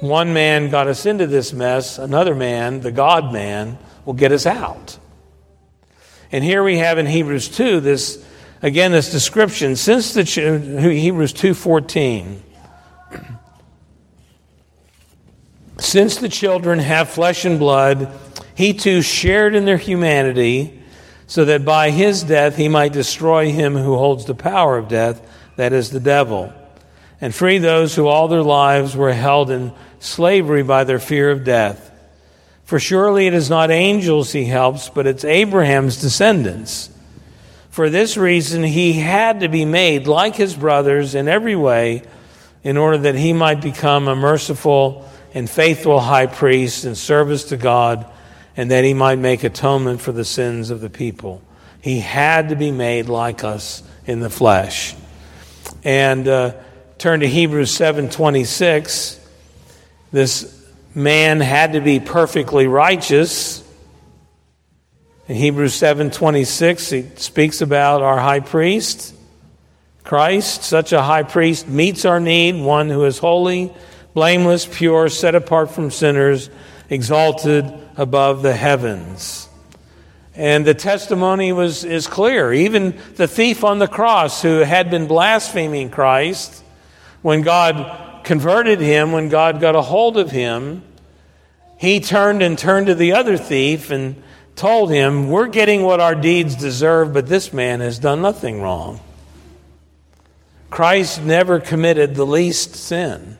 One 0.00 0.34
man 0.34 0.70
got 0.70 0.88
us 0.88 1.06
into 1.06 1.26
this 1.26 1.52
mess, 1.52 1.98
another 1.98 2.34
man, 2.34 2.80
the 2.80 2.92
God 2.92 3.32
man, 3.32 3.78
will 4.04 4.14
get 4.14 4.30
us 4.30 4.46
out. 4.46 4.98
And 6.30 6.44
here 6.44 6.62
we 6.62 6.78
have 6.78 6.98
in 6.98 7.06
Hebrews 7.06 7.48
2 7.48 7.80
this 7.80 8.24
again 8.62 8.92
this 8.92 9.10
description. 9.10 9.76
Since 9.76 10.12
the 10.14 10.24
Hebrews 10.24 11.32
2:14 11.32 12.40
Since 15.78 16.16
the 16.16 16.28
children 16.28 16.78
have 16.78 17.08
flesh 17.08 17.44
and 17.44 17.58
blood 17.58 18.12
he 18.54 18.72
too 18.72 19.02
shared 19.02 19.54
in 19.54 19.66
their 19.66 19.76
humanity 19.76 20.82
so 21.26 21.44
that 21.44 21.64
by 21.64 21.90
his 21.90 22.22
death 22.22 22.56
he 22.56 22.68
might 22.68 22.92
destroy 22.92 23.50
him 23.50 23.74
who 23.74 23.96
holds 23.96 24.24
the 24.24 24.34
power 24.34 24.78
of 24.78 24.88
death 24.88 25.20
that 25.56 25.72
is 25.72 25.90
the 25.90 26.00
devil. 26.00 26.52
And 27.20 27.34
free 27.34 27.58
those 27.58 27.94
who 27.94 28.06
all 28.06 28.28
their 28.28 28.42
lives 28.42 28.96
were 28.96 29.12
held 29.12 29.50
in 29.50 29.72
slavery 29.98 30.62
by 30.62 30.84
their 30.84 30.98
fear 30.98 31.30
of 31.30 31.44
death 31.44 31.86
for 32.66 32.80
surely 32.80 33.28
it 33.28 33.34
is 33.34 33.48
not 33.48 33.70
angels 33.70 34.32
he 34.32 34.44
helps, 34.44 34.88
but 34.88 35.06
it's 35.06 35.24
Abraham's 35.24 36.00
descendants. 36.00 36.90
For 37.70 37.88
this 37.88 38.16
reason, 38.16 38.64
he 38.64 38.94
had 38.94 39.40
to 39.40 39.48
be 39.48 39.64
made 39.64 40.08
like 40.08 40.34
his 40.34 40.56
brothers 40.56 41.14
in 41.14 41.28
every 41.28 41.54
way 41.54 42.02
in 42.64 42.76
order 42.76 42.98
that 42.98 43.14
he 43.14 43.32
might 43.32 43.60
become 43.60 44.08
a 44.08 44.16
merciful 44.16 45.08
and 45.32 45.48
faithful 45.48 46.00
high 46.00 46.26
priest 46.26 46.84
in 46.84 46.96
service 46.96 47.44
to 47.44 47.56
God 47.56 48.04
and 48.56 48.72
that 48.72 48.82
he 48.82 48.94
might 48.94 49.20
make 49.20 49.44
atonement 49.44 50.00
for 50.00 50.10
the 50.10 50.24
sins 50.24 50.70
of 50.70 50.80
the 50.80 50.90
people. 50.90 51.40
He 51.80 52.00
had 52.00 52.48
to 52.48 52.56
be 52.56 52.72
made 52.72 53.08
like 53.08 53.44
us 53.44 53.84
in 54.06 54.18
the 54.18 54.30
flesh. 54.30 54.96
And 55.84 56.26
uh, 56.26 56.54
turn 56.98 57.20
to 57.20 57.28
Hebrews 57.28 57.70
7:26. 57.70 59.20
This 60.16 60.66
man 60.94 61.40
had 61.42 61.74
to 61.74 61.82
be 61.82 62.00
perfectly 62.00 62.66
righteous. 62.66 63.62
In 65.28 65.36
Hebrews 65.36 65.74
7:26 65.74 66.88
he 66.88 67.04
speaks 67.16 67.60
about 67.60 68.00
our 68.00 68.18
high 68.18 68.40
priest 68.40 69.12
Christ. 70.04 70.64
Such 70.64 70.94
a 70.94 71.02
high 71.02 71.22
priest 71.22 71.68
meets 71.68 72.06
our 72.06 72.18
need 72.18 72.58
one 72.58 72.88
who 72.88 73.04
is 73.04 73.18
holy 73.18 73.74
blameless 74.14 74.64
pure 74.64 75.10
set 75.10 75.34
apart 75.34 75.70
from 75.70 75.90
sinners 75.90 76.48
exalted 76.88 77.70
above 77.98 78.40
the 78.40 78.54
heavens. 78.54 79.50
And 80.34 80.64
the 80.64 80.72
testimony 80.72 81.52
was 81.52 81.84
is 81.84 82.06
clear. 82.06 82.54
Even 82.54 82.98
the 83.16 83.28
thief 83.28 83.64
on 83.64 83.80
the 83.80 83.86
cross 83.86 84.40
who 84.40 84.60
had 84.60 84.90
been 84.90 85.08
blaspheming 85.08 85.90
Christ 85.90 86.62
when 87.20 87.42
God 87.42 88.05
converted 88.26 88.80
him 88.80 89.12
when 89.12 89.30
God 89.30 89.58
got 89.58 89.74
a 89.74 89.80
hold 89.80 90.18
of 90.18 90.30
him 90.30 90.82
he 91.76 92.00
turned 92.00 92.42
and 92.42 92.58
turned 92.58 92.86
to 92.86 92.94
the 92.94 93.12
other 93.12 93.36
thief 93.36 93.90
and 93.90 94.22
told 94.54 94.90
him, 94.90 95.28
We're 95.28 95.48
getting 95.48 95.82
what 95.82 96.00
our 96.00 96.14
deeds 96.14 96.56
deserve, 96.56 97.12
but 97.12 97.26
this 97.26 97.52
man 97.52 97.80
has 97.80 97.98
done 97.98 98.22
nothing 98.22 98.62
wrong. 98.62 99.00
Christ 100.70 101.22
never 101.22 101.60
committed 101.60 102.14
the 102.14 102.26
least 102.26 102.74
sin. 102.74 103.38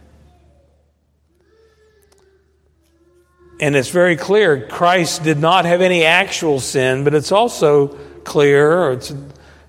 And 3.58 3.74
it's 3.74 3.88
very 3.88 4.16
clear 4.16 4.68
Christ 4.68 5.24
did 5.24 5.38
not 5.38 5.64
have 5.64 5.80
any 5.80 6.04
actual 6.04 6.60
sin, 6.60 7.04
but 7.04 7.14
it's 7.14 7.32
also 7.32 7.88
clear, 8.24 8.82
or 8.82 8.92
it 8.92 9.14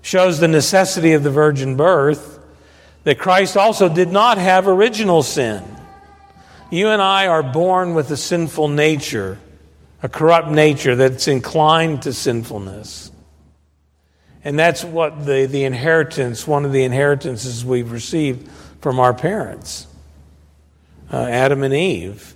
shows 0.02 0.38
the 0.38 0.48
necessity 0.48 1.14
of 1.14 1.22
the 1.22 1.30
virgin 1.30 1.74
birth, 1.74 2.37
that 3.08 3.18
Christ 3.18 3.56
also 3.56 3.88
did 3.88 4.12
not 4.12 4.36
have 4.36 4.68
original 4.68 5.22
sin. 5.22 5.64
You 6.70 6.88
and 6.88 7.00
I 7.00 7.28
are 7.28 7.42
born 7.42 7.94
with 7.94 8.10
a 8.10 8.18
sinful 8.18 8.68
nature, 8.68 9.38
a 10.02 10.10
corrupt 10.10 10.50
nature 10.50 10.94
that's 10.94 11.26
inclined 11.26 12.02
to 12.02 12.12
sinfulness. 12.12 13.10
And 14.44 14.58
that's 14.58 14.84
what 14.84 15.24
the, 15.24 15.46
the 15.46 15.64
inheritance, 15.64 16.46
one 16.46 16.66
of 16.66 16.72
the 16.72 16.84
inheritances 16.84 17.64
we've 17.64 17.92
received 17.92 18.46
from 18.82 19.00
our 19.00 19.14
parents, 19.14 19.86
uh, 21.10 21.16
Adam 21.16 21.62
and 21.62 21.72
Eve. 21.72 22.34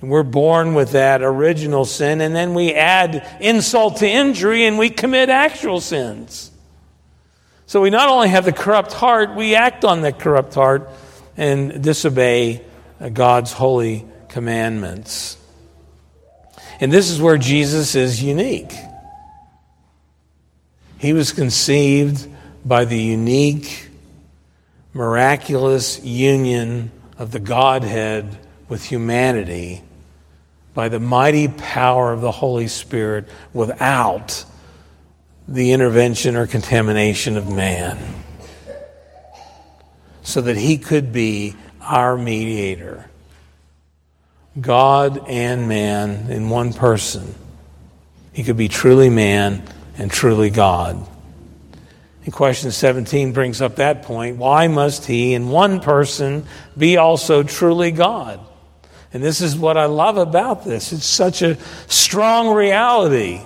And 0.00 0.08
we're 0.08 0.22
born 0.22 0.72
with 0.72 0.92
that 0.92 1.20
original 1.20 1.84
sin, 1.84 2.22
and 2.22 2.34
then 2.34 2.54
we 2.54 2.72
add 2.72 3.28
insult 3.42 3.98
to 3.98 4.08
injury 4.08 4.64
and 4.64 4.78
we 4.78 4.88
commit 4.88 5.28
actual 5.28 5.82
sins. 5.82 6.50
So 7.72 7.80
we 7.80 7.88
not 7.88 8.10
only 8.10 8.28
have 8.28 8.44
the 8.44 8.52
corrupt 8.52 8.92
heart, 8.92 9.34
we 9.34 9.54
act 9.54 9.82
on 9.86 10.02
that 10.02 10.18
corrupt 10.18 10.52
heart 10.52 10.90
and 11.38 11.82
disobey 11.82 12.60
uh, 13.00 13.08
God's 13.08 13.50
holy 13.50 14.04
commandments. 14.28 15.38
And 16.80 16.92
this 16.92 17.08
is 17.08 17.18
where 17.18 17.38
Jesus 17.38 17.94
is 17.94 18.22
unique. 18.22 18.74
He 20.98 21.14
was 21.14 21.32
conceived 21.32 22.28
by 22.62 22.84
the 22.84 23.00
unique, 23.00 23.88
miraculous 24.92 25.98
union 26.04 26.90
of 27.16 27.30
the 27.30 27.40
Godhead 27.40 28.36
with 28.68 28.84
humanity 28.84 29.82
by 30.74 30.90
the 30.90 31.00
mighty 31.00 31.48
power 31.48 32.12
of 32.12 32.20
the 32.20 32.32
Holy 32.32 32.68
Spirit 32.68 33.30
without 33.54 34.44
the 35.48 35.72
intervention 35.72 36.36
or 36.36 36.46
contamination 36.46 37.36
of 37.36 37.50
man, 37.50 37.98
so 40.22 40.40
that 40.40 40.56
he 40.56 40.78
could 40.78 41.12
be 41.12 41.56
our 41.80 42.16
mediator. 42.16 43.08
God 44.60 45.28
and 45.28 45.68
man 45.68 46.30
in 46.30 46.50
one 46.50 46.72
person. 46.72 47.34
He 48.32 48.44
could 48.44 48.56
be 48.56 48.68
truly 48.68 49.10
man 49.10 49.62
and 49.98 50.10
truly 50.10 50.50
God. 50.50 51.06
And 52.24 52.32
question 52.32 52.70
17 52.70 53.32
brings 53.32 53.60
up 53.60 53.76
that 53.76 54.02
point. 54.02 54.36
Why 54.36 54.68
must 54.68 55.06
he, 55.06 55.34
in 55.34 55.48
one 55.48 55.80
person, 55.80 56.46
be 56.78 56.96
also 56.96 57.42
truly 57.42 57.90
God? 57.90 58.40
And 59.12 59.22
this 59.22 59.40
is 59.40 59.56
what 59.56 59.76
I 59.76 59.86
love 59.86 60.16
about 60.16 60.64
this. 60.64 60.92
It's 60.92 61.04
such 61.04 61.42
a 61.42 61.58
strong 61.88 62.54
reality. 62.54 63.42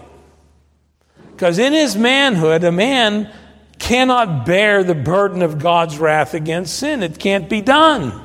Because 1.36 1.58
in 1.58 1.72
his 1.74 1.96
manhood, 1.96 2.64
a 2.64 2.72
man 2.72 3.30
cannot 3.78 4.46
bear 4.46 4.82
the 4.82 4.94
burden 4.94 5.42
of 5.42 5.58
God's 5.58 5.98
wrath 5.98 6.32
against 6.32 6.78
sin. 6.78 7.02
It 7.02 7.18
can't 7.18 7.48
be 7.48 7.60
done. 7.60 8.18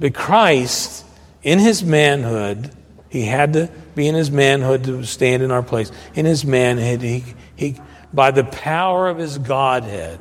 But 0.00 0.14
Christ, 0.14 1.04
in 1.42 1.60
his 1.60 1.84
manhood, 1.84 2.72
he 3.08 3.22
had 3.22 3.52
to 3.52 3.70
be 3.94 4.08
in 4.08 4.16
his 4.16 4.30
manhood 4.30 4.84
to 4.84 5.04
stand 5.04 5.42
in 5.42 5.52
our 5.52 5.62
place. 5.62 5.92
In 6.14 6.26
his 6.26 6.44
manhood, 6.44 7.02
he, 7.02 7.24
he, 7.54 7.76
by 8.12 8.32
the 8.32 8.44
power 8.44 9.08
of 9.08 9.18
his 9.18 9.38
Godhead, 9.38 10.18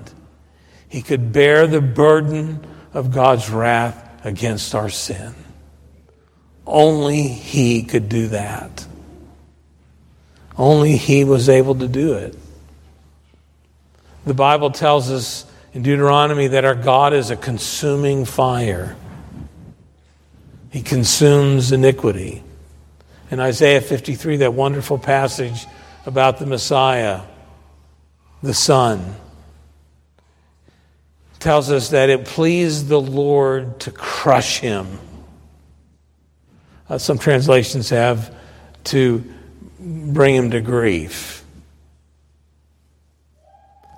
he 0.88 1.02
could 1.02 1.34
bear 1.34 1.66
the 1.66 1.82
burden 1.82 2.66
of 2.94 3.12
God's 3.12 3.50
wrath 3.50 4.24
against 4.24 4.76
our 4.76 4.90
sin. 4.90 5.34
Only 6.66 7.24
He 7.24 7.84
could 7.84 8.10
do 8.10 8.30
that. 8.30 8.88
Only 10.58 10.98
He 10.98 11.24
was 11.24 11.50
able 11.50 11.76
to 11.76 11.88
do 11.88 12.14
it. 12.14 12.38
The 14.26 14.34
Bible 14.34 14.72
tells 14.72 15.12
us 15.12 15.46
in 15.74 15.84
Deuteronomy 15.84 16.48
that 16.48 16.66
our 16.66 16.76
God 16.76 17.14
is 17.14 17.30
a 17.30 17.36
consuming 17.36 18.26
fire. 18.26 18.96
He 20.72 20.82
consumes 20.82 21.72
iniquity. 21.72 22.44
In 23.30 23.40
Isaiah 23.40 23.82
53, 23.82 24.38
that 24.38 24.54
wonderful 24.54 24.98
passage 24.98 25.66
about 26.06 26.38
the 26.40 26.46
Messiah, 26.46 27.22
the 28.42 28.54
Son, 28.54 29.16
tells 31.40 31.70
us 31.70 31.90
that 31.90 32.10
it 32.10 32.26
pleased 32.26 32.88
the 32.88 33.00
Lord 33.00 33.80
to 33.82 33.92
crush 33.92 34.60
him. 34.60 35.00
Uh, 36.90 36.98
some 36.98 37.18
translations 37.18 37.90
have 37.90 38.36
to 38.86 39.24
bring 39.86 40.36
him 40.36 40.52
to 40.52 40.62
grief. 40.62 41.44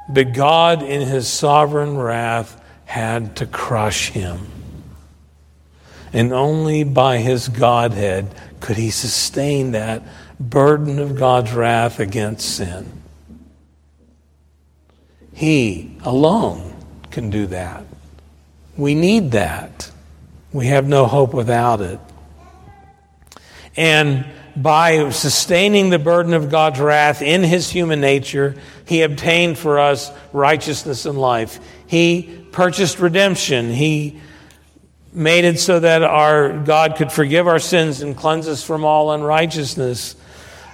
But 0.09 0.33
God, 0.33 0.83
in 0.83 1.07
his 1.07 1.27
sovereign 1.27 1.97
wrath, 1.97 2.61
had 2.85 3.37
to 3.37 3.45
crush 3.45 4.09
him. 4.09 4.47
And 6.13 6.33
only 6.33 6.83
by 6.83 7.17
his 7.17 7.49
Godhead 7.49 8.33
could 8.59 8.77
he 8.77 8.89
sustain 8.89 9.71
that 9.71 10.03
burden 10.39 10.99
of 10.99 11.17
God's 11.17 11.51
wrath 11.53 11.99
against 11.99 12.55
sin. 12.55 12.91
He 15.33 15.97
alone 16.03 16.73
can 17.11 17.29
do 17.29 17.47
that. 17.47 17.83
We 18.77 18.95
need 18.95 19.31
that. 19.31 19.91
We 20.53 20.67
have 20.67 20.87
no 20.87 21.05
hope 21.05 21.33
without 21.33 21.81
it. 21.81 21.99
And 23.75 24.25
by 24.61 25.09
sustaining 25.11 25.89
the 25.89 25.99
burden 25.99 26.33
of 26.33 26.49
God's 26.49 26.79
wrath 26.79 27.21
in 27.21 27.43
his 27.43 27.69
human 27.69 28.01
nature, 28.01 28.55
he 28.85 29.03
obtained 29.03 29.57
for 29.57 29.79
us 29.79 30.11
righteousness 30.33 31.05
and 31.05 31.17
life. 31.17 31.59
He 31.85 32.45
purchased 32.51 32.99
redemption. 32.99 33.71
He 33.71 34.19
made 35.13 35.45
it 35.45 35.59
so 35.59 35.79
that 35.79 36.03
our 36.03 36.57
God 36.57 36.95
could 36.95 37.11
forgive 37.11 37.47
our 37.47 37.59
sins 37.59 38.01
and 38.01 38.17
cleanse 38.17 38.47
us 38.47 38.63
from 38.63 38.83
all 38.83 39.11
unrighteousness. 39.11 40.15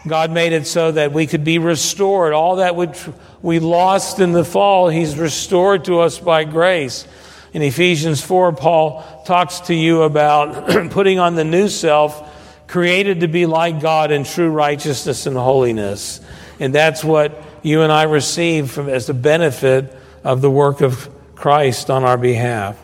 God 0.08 0.32
made 0.32 0.52
it 0.52 0.67
so 0.67 0.91
that 0.91 1.13
we 1.13 1.28
could 1.28 1.43
be 1.43 1.60
restored. 1.60 2.34
All 2.34 2.58
that 2.58 2.76
which 2.76 3.08
we 3.41 3.60
lost 3.60 4.19
in 4.19 4.34
the 4.34 4.43
fall, 4.43 4.89
He's 4.89 5.17
restored 5.17 5.86
to 5.86 6.00
us 6.00 6.19
by 6.19 6.43
grace. 6.43 7.08
In 7.54 7.62
Ephesians 7.62 8.22
4, 8.22 8.54
Paul 8.54 9.24
talks 9.26 9.62
to 9.62 9.76
you 9.76 10.02
about 10.02 10.89
putting 10.91 11.19
on 11.19 11.36
the 11.36 11.43
new 11.43 11.69
self, 11.69 12.30
created 12.74 13.20
to 13.20 13.28
be 13.28 13.46
like 13.46 13.80
God 13.80 14.10
in 14.10 14.24
true 14.24 14.50
righteousness 14.50 15.28
and 15.28 15.38
holiness. 15.38 16.20
And 16.60 16.74
that's 16.74 17.04
what 17.04 17.40
you 17.62 17.84
and 17.84 17.92
I 17.92 18.04
receive 18.04 18.72
from, 18.72 18.90
as 18.90 19.06
the 19.06 19.14
benefit 19.14 19.96
of 20.24 20.42
the 20.42 20.50
work 20.50 20.82
of 20.82 21.08
Christ 21.36 21.92
on 21.92 22.04
our 22.04 22.18
behalf. 22.18 22.84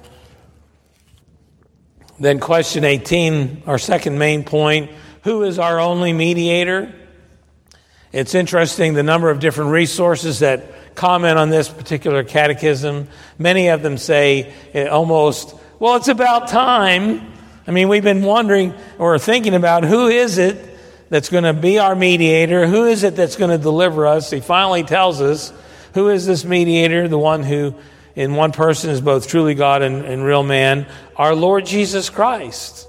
Then, 2.20 2.40
question 2.40 2.84
18, 2.84 3.64
our 3.66 3.80
second 3.80 4.20
main 4.20 4.44
point 4.44 4.92
who 5.24 5.42
is 5.42 5.58
our 5.58 5.80
only 5.80 6.14
mediator? 6.14 6.94
It's 8.12 8.36
interesting 8.36 8.94
the 8.94 9.02
number 9.02 9.32
of 9.32 9.40
different 9.40 9.72
resources 9.72 10.38
that 10.38 10.94
comment 10.94 11.40
on 11.40 11.50
this 11.50 11.68
particular 11.68 12.24
catechism. 12.24 13.08
Many 13.40 13.70
of 13.70 13.82
them 13.82 13.98
say 13.98 14.54
eh, 14.72 14.86
almost, 14.86 15.56
well, 15.80 15.96
it's 15.96 16.10
about 16.10 16.48
time. 16.48 17.39
I 17.70 17.72
mean, 17.72 17.88
we've 17.88 18.04
been 18.04 18.24
wondering 18.24 18.74
or 18.98 19.20
thinking 19.20 19.54
about 19.54 19.84
who 19.84 20.08
is 20.08 20.40
it 20.40 20.58
that's 21.10 21.30
going 21.30 21.44
to 21.44 21.54
be 21.54 21.78
our 21.78 21.94
mediator? 21.94 22.66
Who 22.66 22.86
is 22.86 23.04
it 23.04 23.16
that's 23.16 23.36
going 23.36 23.52
to 23.52 23.60
deliver 23.60 24.08
us? 24.08 24.32
He 24.32 24.40
finally 24.40 24.82
tells 24.82 25.22
us 25.22 25.54
who 25.94 26.10
is 26.10 26.26
this 26.26 26.44
mediator, 26.44 27.08
the 27.08 27.20
one 27.20 27.44
who 27.44 27.76
in 28.16 28.34
one 28.34 28.54
person 28.54 28.90
is 28.90 29.02
both 29.02 29.28
truly 29.28 29.54
God 29.54 29.84
and, 29.84 30.04
and 30.04 30.26
real 30.26 30.42
man, 30.42 30.88
our 31.16 31.36
Lord 31.36 31.68
Jesus 31.68 32.10
Christ. 32.10 32.88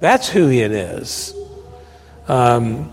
That's 0.00 0.28
who 0.28 0.50
it 0.50 0.72
is. 0.72 1.32
Um, 2.26 2.92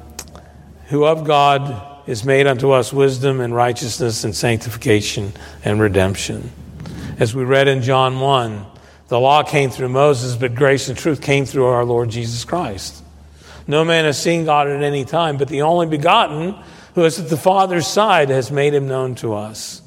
who 0.90 1.06
of 1.06 1.24
God 1.24 2.08
is 2.08 2.24
made 2.24 2.46
unto 2.46 2.70
us 2.70 2.94
wisdom 2.94 3.42
and 3.42 3.56
righteousness 3.56 4.26
and 4.26 4.36
sanctification 4.36 5.34
and 5.66 5.82
redemption. 5.82 6.52
As 7.18 7.34
we 7.34 7.44
read 7.44 7.68
in 7.68 7.82
John 7.82 8.20
1, 8.20 8.68
the 9.14 9.20
law 9.20 9.44
came 9.44 9.70
through 9.70 9.90
Moses, 9.90 10.36
but 10.36 10.56
grace 10.56 10.90
and 10.90 10.98
truth 10.98 11.22
came 11.22 11.46
through 11.46 11.68
our 11.68 11.86
Lord 11.86 12.10
Jesus 12.10 12.46
Christ. 12.46 13.04
No 13.68 13.86
man 13.86 14.06
has 14.06 14.20
seen 14.20 14.44
God 14.44 14.68
at 14.68 14.82
any 14.82 15.06
time, 15.06 15.38
but 15.38 15.50
the 15.50 15.62
only 15.62 15.86
begotten, 15.86 16.56
who 16.96 17.04
is 17.06 17.20
at 17.20 17.30
the 17.30 17.38
Father's 17.38 17.86
side, 17.86 18.30
has 18.30 18.52
made 18.52 18.74
him 18.74 18.88
known 18.88 19.14
to 19.18 19.36
us. 19.36 19.84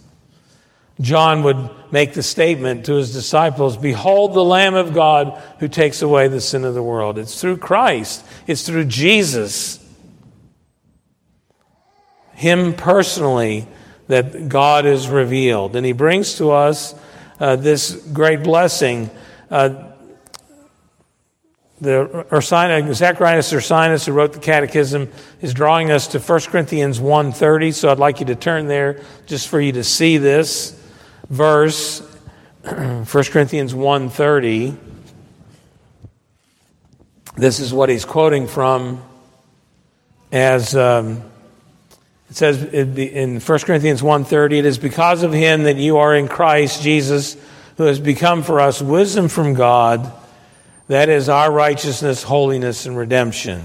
John 1.00 1.42
would 1.42 1.70
make 1.90 2.14
the 2.14 2.22
statement 2.22 2.86
to 2.86 2.94
his 2.94 3.12
disciples 3.12 3.76
Behold 3.76 4.32
the 4.32 4.44
Lamb 4.44 4.76
of 4.76 4.94
God 4.94 5.42
who 5.58 5.66
takes 5.66 6.02
away 6.02 6.28
the 6.28 6.40
sin 6.40 6.64
of 6.64 6.74
the 6.74 6.82
world. 6.82 7.18
It's 7.18 7.40
through 7.40 7.56
Christ, 7.56 8.24
it's 8.46 8.64
through 8.64 8.84
Jesus, 8.84 9.84
Him 12.34 12.74
personally, 12.74 13.66
that 14.06 14.48
God 14.48 14.86
is 14.86 15.08
revealed. 15.08 15.74
And 15.74 15.84
He 15.84 15.90
brings 15.90 16.34
to 16.34 16.52
us 16.52 16.94
uh, 17.40 17.56
this 17.56 17.94
great 18.12 18.42
blessing. 18.42 19.10
Uh, 19.50 19.92
the 21.80 22.26
Ursinus, 22.30 22.94
Zacharias 22.94 23.52
Ursinus, 23.52 24.06
who 24.06 24.12
wrote 24.12 24.32
the 24.32 24.38
Catechism, 24.38 25.10
is 25.42 25.52
drawing 25.52 25.90
us 25.90 26.06
to 26.08 26.18
1 26.18 26.40
Corinthians 26.42 26.98
1.30, 27.00 27.74
so 27.74 27.90
I'd 27.90 27.98
like 27.98 28.20
you 28.20 28.26
to 28.26 28.34
turn 28.34 28.66
there 28.66 29.02
just 29.26 29.48
for 29.48 29.60
you 29.60 29.72
to 29.72 29.84
see 29.84 30.16
this 30.16 30.80
verse, 31.28 32.00
1 32.62 33.04
Corinthians 33.04 33.74
1.30. 33.74 34.76
This 37.36 37.60
is 37.60 37.74
what 37.74 37.90
he's 37.90 38.06
quoting 38.06 38.46
from 38.46 39.02
as 40.32 40.74
um, 40.74 41.22
it 42.36 42.38
says 42.38 42.62
in 42.64 43.40
1 43.40 43.58
Corinthians 43.60 44.02
1.30, 44.02 44.58
it 44.58 44.66
is 44.66 44.76
because 44.76 45.22
of 45.22 45.32
him 45.32 45.62
that 45.62 45.76
you 45.76 45.96
are 45.96 46.14
in 46.14 46.28
Christ 46.28 46.82
Jesus, 46.82 47.34
who 47.78 47.84
has 47.84 47.98
become 47.98 48.42
for 48.42 48.60
us 48.60 48.82
wisdom 48.82 49.28
from 49.28 49.54
God, 49.54 50.12
that 50.88 51.08
is 51.08 51.30
our 51.30 51.50
righteousness, 51.50 52.22
holiness, 52.22 52.84
and 52.84 52.94
redemption. 52.94 53.62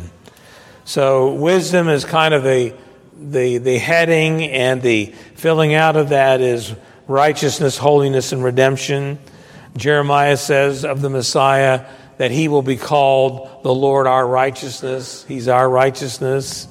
So 0.85 1.33
wisdom 1.33 1.89
is 1.89 2.05
kind 2.05 2.33
of 2.33 2.43
the, 2.43 2.73
the, 3.19 3.57
the 3.57 3.77
heading, 3.77 4.45
and 4.45 4.81
the 4.81 5.07
filling 5.35 5.73
out 5.73 5.97
of 5.97 6.07
that 6.09 6.39
is 6.39 6.73
righteousness, 7.09 7.77
holiness, 7.77 8.31
and 8.31 8.41
redemption. 8.41 9.19
Jeremiah 9.75 10.37
says 10.37 10.85
of 10.85 11.01
the 11.01 11.09
Messiah 11.09 11.87
that 12.19 12.31
he 12.31 12.47
will 12.47 12.61
be 12.61 12.77
called 12.77 13.63
the 13.63 13.75
Lord 13.75 14.07
our 14.07 14.25
righteousness. 14.25 15.25
He's 15.27 15.49
our 15.49 15.69
righteousness. 15.69 16.69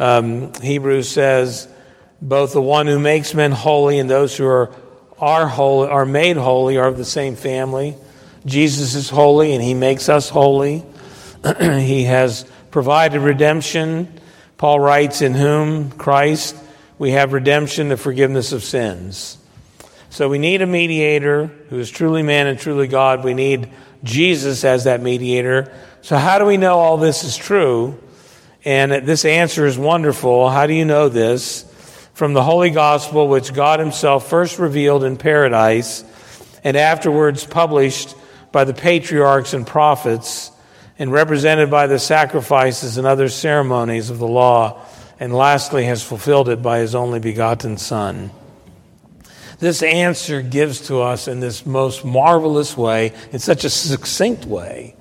Um, 0.00 0.54
Hebrews 0.54 1.10
says, 1.10 1.68
both 2.22 2.54
the 2.54 2.62
one 2.62 2.86
who 2.86 2.98
makes 2.98 3.34
men 3.34 3.52
holy 3.52 3.98
and 3.98 4.08
those 4.08 4.34
who 4.34 4.46
are, 4.46 4.70
are 5.18 5.46
holy, 5.46 5.88
are 5.88 6.06
made 6.06 6.38
holy 6.38 6.78
are 6.78 6.88
of 6.88 6.96
the 6.96 7.04
same 7.04 7.36
family. 7.36 7.96
Jesus 8.46 8.94
is 8.94 9.10
holy 9.10 9.52
and 9.52 9.62
he 9.62 9.74
makes 9.74 10.08
us 10.08 10.30
holy. 10.30 10.82
he 11.60 12.04
has 12.04 12.46
provided 12.70 13.20
redemption. 13.20 14.20
Paul 14.56 14.80
writes, 14.80 15.20
In 15.20 15.34
whom, 15.34 15.90
Christ, 15.90 16.56
we 16.98 17.10
have 17.10 17.34
redemption, 17.34 17.90
the 17.90 17.98
forgiveness 17.98 18.52
of 18.52 18.64
sins. 18.64 19.36
So 20.08 20.30
we 20.30 20.38
need 20.38 20.62
a 20.62 20.66
mediator 20.66 21.46
who 21.68 21.78
is 21.78 21.90
truly 21.90 22.22
man 22.22 22.46
and 22.46 22.58
truly 22.58 22.88
God. 22.88 23.22
We 23.22 23.34
need 23.34 23.68
Jesus 24.02 24.64
as 24.64 24.84
that 24.84 25.02
mediator. 25.02 25.72
So, 26.00 26.16
how 26.16 26.38
do 26.38 26.46
we 26.46 26.56
know 26.56 26.78
all 26.78 26.96
this 26.96 27.22
is 27.22 27.36
true? 27.36 27.98
And 28.64 28.92
this 29.06 29.24
answer 29.24 29.66
is 29.66 29.78
wonderful. 29.78 30.50
How 30.50 30.66
do 30.66 30.74
you 30.74 30.84
know 30.84 31.08
this? 31.08 31.64
From 32.12 32.34
the 32.34 32.42
Holy 32.42 32.70
Gospel, 32.70 33.28
which 33.28 33.54
God 33.54 33.80
Himself 33.80 34.28
first 34.28 34.58
revealed 34.58 35.04
in 35.04 35.16
paradise 35.16 36.04
and 36.62 36.76
afterwards 36.76 37.46
published 37.46 38.14
by 38.52 38.64
the 38.64 38.74
patriarchs 38.74 39.54
and 39.54 39.66
prophets 39.66 40.50
and 40.98 41.10
represented 41.10 41.70
by 41.70 41.86
the 41.86 41.98
sacrifices 41.98 42.98
and 42.98 43.06
other 43.06 43.30
ceremonies 43.30 44.10
of 44.10 44.18
the 44.18 44.28
law, 44.28 44.84
and 45.18 45.34
lastly 45.34 45.84
has 45.84 46.02
fulfilled 46.02 46.50
it 46.50 46.60
by 46.60 46.80
his 46.80 46.94
only 46.94 47.18
begotten 47.18 47.78
Son. 47.78 48.30
This 49.58 49.82
answer 49.82 50.42
gives 50.42 50.88
to 50.88 51.00
us 51.00 51.26
in 51.26 51.40
this 51.40 51.64
most 51.64 52.04
marvelous 52.04 52.76
way, 52.76 53.12
in 53.32 53.38
such 53.38 53.64
a 53.64 53.70
succinct 53.70 54.44
way, 54.44 54.94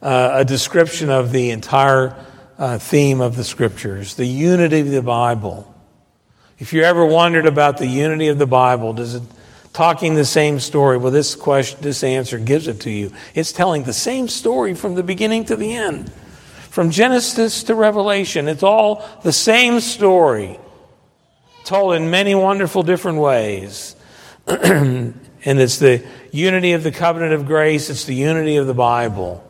uh, 0.00 0.30
a 0.34 0.44
description 0.44 1.10
of 1.10 1.32
the 1.32 1.50
entire 1.50 2.14
uh, 2.62 2.78
theme 2.78 3.20
of 3.20 3.34
the 3.34 3.42
scriptures 3.42 4.14
the 4.14 4.24
unity 4.24 4.78
of 4.78 4.90
the 4.90 5.02
Bible. 5.02 5.68
If 6.60 6.72
you 6.72 6.82
ever 6.82 7.04
wondered 7.04 7.44
about 7.44 7.78
the 7.78 7.88
unity 7.88 8.28
of 8.28 8.38
the 8.38 8.46
Bible, 8.46 8.92
does 8.92 9.16
it 9.16 9.22
talking 9.72 10.14
the 10.14 10.24
same 10.24 10.60
story. 10.60 10.96
Well, 10.96 11.10
this 11.10 11.34
question, 11.34 11.80
this 11.80 12.04
answer 12.04 12.38
gives 12.38 12.68
it 12.68 12.80
to 12.82 12.90
you. 12.90 13.10
It's 13.34 13.50
telling 13.50 13.82
the 13.82 13.92
same 13.92 14.28
story 14.28 14.74
from 14.74 14.94
the 14.94 15.02
beginning 15.02 15.46
to 15.46 15.56
the 15.56 15.74
end. 15.74 16.12
From 16.70 16.90
Genesis 16.90 17.64
to 17.64 17.74
Revelation, 17.74 18.48
it's 18.48 18.62
all 18.62 19.04
the 19.24 19.32
same 19.32 19.80
story, 19.80 20.60
told 21.64 21.94
in 21.94 22.10
many 22.10 22.34
wonderful 22.34 22.82
different 22.82 23.18
ways. 23.18 23.96
and 24.46 25.14
it's 25.44 25.78
the 25.78 26.06
unity 26.30 26.74
of 26.74 26.82
the 26.82 26.92
covenant 26.92 27.32
of 27.32 27.46
grace, 27.46 27.90
it's 27.90 28.04
the 28.04 28.14
unity 28.14 28.56
of 28.56 28.66
the 28.66 28.74
Bible. 28.74 29.42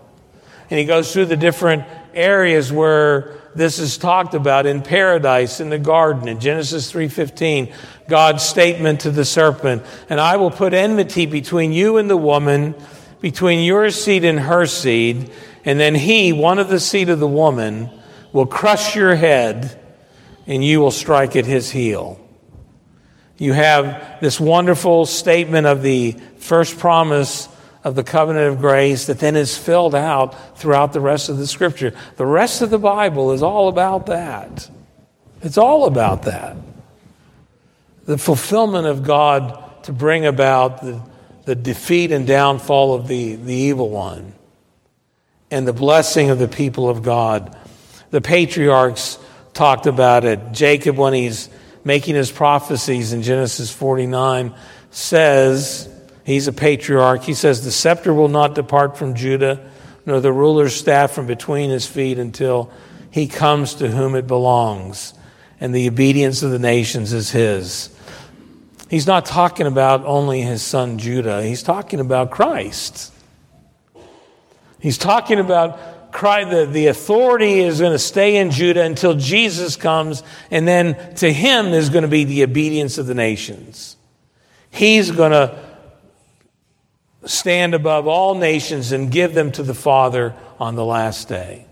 And 0.71 0.79
he 0.79 0.87
goes 0.87 1.13
through 1.13 1.27
the 1.27 1.37
different 1.37 1.85
areas 2.15 2.73
where 2.73 3.35
this 3.55 3.79
is 3.79 3.99
talked 3.99 4.35
about 4.35 4.67
in 4.67 4.83
paradise 4.83 5.61
in 5.61 5.71
the 5.71 5.79
garden. 5.79 6.29
In 6.29 6.41
Genesis 6.41 6.91
3:15 6.91 7.73
God's 8.09 8.43
statement 8.43 9.01
to 9.01 9.11
the 9.11 9.25
serpent 9.25 9.83
and 10.09 10.21
I 10.21 10.37
will 10.37 10.51
put 10.51 10.75
enmity 10.75 11.27
between 11.27 11.73
you 11.73 11.99
and 11.99 12.09
the 12.09 12.17
woman 12.17 12.75
between 13.21 13.65
your 13.65 13.91
seed 13.91 14.25
and 14.25 14.41
her 14.41 14.67
seed 14.67 15.31
and 15.65 15.79
then 15.79 15.95
he 15.95 16.33
one 16.33 16.59
of 16.59 16.69
the 16.69 16.81
seed 16.81 17.09
of 17.09 17.21
the 17.21 17.29
woman 17.29 17.91
will 18.33 18.47
crush 18.47 18.97
your 18.97 19.15
head 19.15 19.79
and 20.47 20.65
you 20.65 20.81
will 20.81 20.91
strike 20.91 21.37
at 21.37 21.47
his 21.47 21.71
heel. 21.71 22.19
You 23.39 23.53
have 23.53 24.21
this 24.21 24.41
wonderful 24.41 25.07
statement 25.07 25.67
of 25.67 25.83
the 25.83 26.17
first 26.39 26.79
promise 26.79 27.49
of 27.85 27.95
the 27.95 28.05
covenant 28.05 28.53
of 28.53 28.61
grace 28.61 29.07
that 29.07 29.19
then 29.19 29.37
is 29.37 29.57
filled 29.57 29.95
out 29.95 30.59
throughout 30.59 30.93
the 30.93 31.01
rest 31.01 31.29
of 31.29 31.37
the 31.37 31.47
scripture. 31.47 31.93
The 32.17 32.27
rest 32.27 32.63
of 32.63 32.71
the 32.71 32.79
Bible 32.79 33.33
is 33.33 33.43
all 33.43 33.69
about 33.69 34.07
that. 34.07 34.69
It's 35.43 35.59
all 35.59 35.87
about 35.87 36.23
that. 36.23 36.57
The 38.05 38.19
fulfillment 38.19 38.87
of 38.87 39.03
God 39.03 39.85
to 39.85 39.93
bring 39.93 40.27
about 40.27 40.83
the, 40.83 41.01
the 41.45 41.55
defeat 41.55 42.13
and 42.13 42.27
downfall 42.27 42.95
of 42.95 43.09
the, 43.09 43.35
the 43.35 43.55
evil 43.55 43.91
one 43.91 44.33
and 45.51 45.67
the 45.67 45.73
blessing 45.73 46.31
of 46.31 46.39
the 46.39 46.49
people 46.49 46.89
of 46.89 47.03
God. 47.03 47.57
The 48.11 48.21
patriarchs 48.21 49.19
talked 49.55 49.87
about 49.87 50.25
it. 50.25 50.41
Jacob, 50.53 50.97
when 50.97 51.13
he's 51.13 51.49
making 51.85 52.15
his 52.15 52.31
prophecies 52.31 53.13
in 53.13 53.23
Genesis 53.23 53.71
49, 53.71 54.55
says, 54.91 55.89
He's 56.25 56.47
a 56.47 56.53
patriarch. 56.53 57.23
He 57.23 57.35
says, 57.35 57.65
The 57.65 57.73
scepter 57.73 58.15
will 58.15 58.29
not 58.29 58.55
depart 58.55 58.97
from 58.97 59.15
Judah, 59.15 59.69
nor 60.07 60.21
the 60.21 60.33
ruler's 60.33 60.75
staff 60.75 61.13
from 61.13 61.27
between 61.27 61.71
his 61.71 61.87
feet 61.87 62.19
until 62.19 62.71
he 63.11 63.27
comes 63.27 63.75
to 63.75 63.89
whom 63.89 64.15
it 64.15 64.27
belongs, 64.27 65.15
and 65.61 65.75
the 65.75 65.89
obedience 65.89 66.43
of 66.43 66.51
the 66.51 66.59
nations 66.59 67.13
is 67.13 67.31
his. 67.31 67.91
He's 68.89 69.07
not 69.07 69.27
talking 69.27 69.67
about 69.67 70.05
only 70.05 70.43
his 70.43 70.63
son 70.63 70.99
Judah, 70.99 71.43
he's 71.43 71.63
talking 71.63 72.01
about 72.01 72.31
Christ. 72.31 73.13
He's 74.81 74.99
talking 74.99 75.39
about 75.39 76.13
Christ, 76.13 76.51
the, 76.51 76.67
the 76.67 76.87
authority 76.89 77.61
is 77.61 77.81
going 77.81 77.93
to 77.93 77.99
stay 77.99 78.37
in 78.37 78.51
Judah 78.51 78.83
until 78.83 79.15
Jesus 79.15 79.77
comes, 79.77 80.23
and 80.51 80.67
then 80.67 81.15
to 81.17 81.33
him 81.33 81.69
is 81.69 81.89
going 81.89 82.03
to 82.03 82.09
be 82.09 82.25
the 82.25 82.43
obedience 82.43 82.99
of 82.99 83.07
the 83.07 83.15
nations. 83.15 83.97
He's 84.71 85.11
going 85.11 85.33
to 85.33 85.72
stand 87.25 87.75
above 87.75 88.07
all 88.07 88.35
nations 88.35 88.93
and 88.93 89.11
give 89.11 89.35
them 89.35 89.53
to 89.53 89.63
the 89.63 89.75
Father 89.75 90.35
on 90.59 90.75
the 90.75 90.85
last 90.85 91.29
day. 91.29 91.67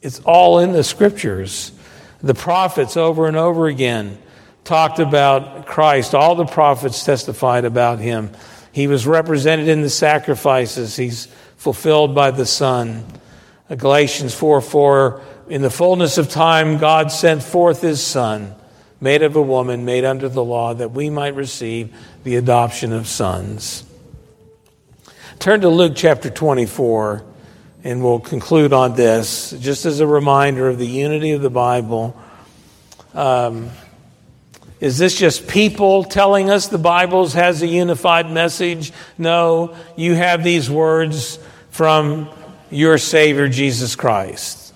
It's 0.00 0.20
all 0.20 0.58
in 0.58 0.72
the 0.72 0.84
scriptures. 0.84 1.72
The 2.22 2.34
prophets 2.34 2.96
over 2.96 3.26
and 3.26 3.36
over 3.36 3.66
again 3.66 4.18
talked 4.64 4.98
about 4.98 5.66
Christ. 5.66 6.14
All 6.14 6.34
the 6.34 6.44
prophets 6.44 7.04
testified 7.04 7.64
about 7.64 7.98
him. 7.98 8.30
He 8.72 8.86
was 8.86 9.06
represented 9.06 9.68
in 9.68 9.82
the 9.82 9.90
sacrifices, 9.90 10.96
he's 10.96 11.26
fulfilled 11.56 12.14
by 12.14 12.30
the 12.30 12.46
Son. 12.46 13.04
Galatians 13.76 14.34
4 14.34 14.60
4 14.60 15.22
In 15.48 15.62
the 15.62 15.70
fullness 15.70 16.18
of 16.18 16.28
time, 16.28 16.78
God 16.78 17.12
sent 17.12 17.42
forth 17.42 17.80
his 17.80 18.02
Son, 18.02 18.54
made 19.00 19.22
of 19.22 19.36
a 19.36 19.42
woman, 19.42 19.84
made 19.84 20.04
under 20.04 20.28
the 20.28 20.44
law, 20.44 20.74
that 20.74 20.92
we 20.92 21.10
might 21.10 21.34
receive 21.34 21.94
the 22.24 22.36
adoption 22.36 22.92
of 22.92 23.06
sons. 23.06 23.84
Turn 25.42 25.62
to 25.62 25.68
Luke 25.68 25.94
chapter 25.96 26.30
24, 26.30 27.24
and 27.82 28.00
we'll 28.00 28.20
conclude 28.20 28.72
on 28.72 28.94
this, 28.94 29.50
just 29.58 29.86
as 29.86 29.98
a 29.98 30.06
reminder 30.06 30.68
of 30.68 30.78
the 30.78 30.86
unity 30.86 31.32
of 31.32 31.42
the 31.42 31.50
Bible. 31.50 32.16
Um, 33.12 33.70
is 34.78 34.98
this 34.98 35.18
just 35.18 35.48
people 35.48 36.04
telling 36.04 36.48
us 36.48 36.68
the 36.68 36.78
Bible 36.78 37.28
has 37.30 37.60
a 37.60 37.66
unified 37.66 38.30
message? 38.30 38.92
No, 39.18 39.74
you 39.96 40.14
have 40.14 40.44
these 40.44 40.70
words 40.70 41.40
from 41.70 42.30
your 42.70 42.96
Savior, 42.96 43.48
Jesus 43.48 43.96
Christ. 43.96 44.72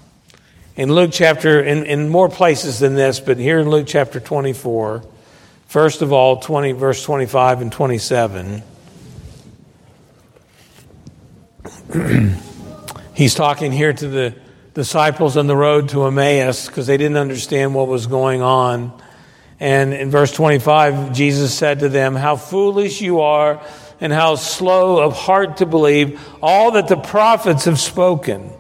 In 0.75 0.93
Luke 0.93 1.11
chapter, 1.13 1.63
in, 1.63 1.87
in 1.87 2.09
more 2.09 2.29
places 2.29 2.81
than 2.81 2.97
this, 2.97 3.21
but 3.21 3.39
here 3.39 3.61
in 3.61 3.71
Luke 3.71 3.87
chapter 3.87 4.19
24, 4.19 5.05
First 5.69 6.03
of 6.03 6.13
all, 6.13 6.39
20, 6.41 6.73
verse 6.73 7.05
25 7.05 7.61
and 7.61 7.71
27. 7.71 8.65
He's 13.15 13.35
talking 13.35 13.73
here 13.73 13.93
to 13.93 14.09
the 14.09 14.35
disciples 14.75 15.37
on 15.37 15.47
the 15.47 15.57
road 15.57 15.89
to 15.91 16.05
Emmaus 16.05 16.67
because 16.67 16.87
they 16.87 16.97
didn't 16.97 17.17
understand 17.17 17.75
what 17.75 17.89
was 17.89 18.07
going 18.07 18.43
on. 18.43 19.01
And 19.59 19.95
in 19.95 20.11
verse 20.11 20.33
25, 20.33 21.15
Jesus 21.15 21.55
said 21.55 21.81
to 21.81 21.89
them, 21.89 22.15
How 22.15 22.37
foolish 22.37 23.01
you 23.01 23.21
are, 23.21 23.63
and 24.01 24.13
how 24.13 24.35
slow 24.35 25.03
of 25.03 25.17
heart 25.17 25.59
to 25.59 25.67
believe 25.67 26.21
all 26.43 26.73
that 26.73 26.89
the 26.89 26.99
prophets 26.99 27.65
have 27.65 27.81
spoken. 27.81 28.51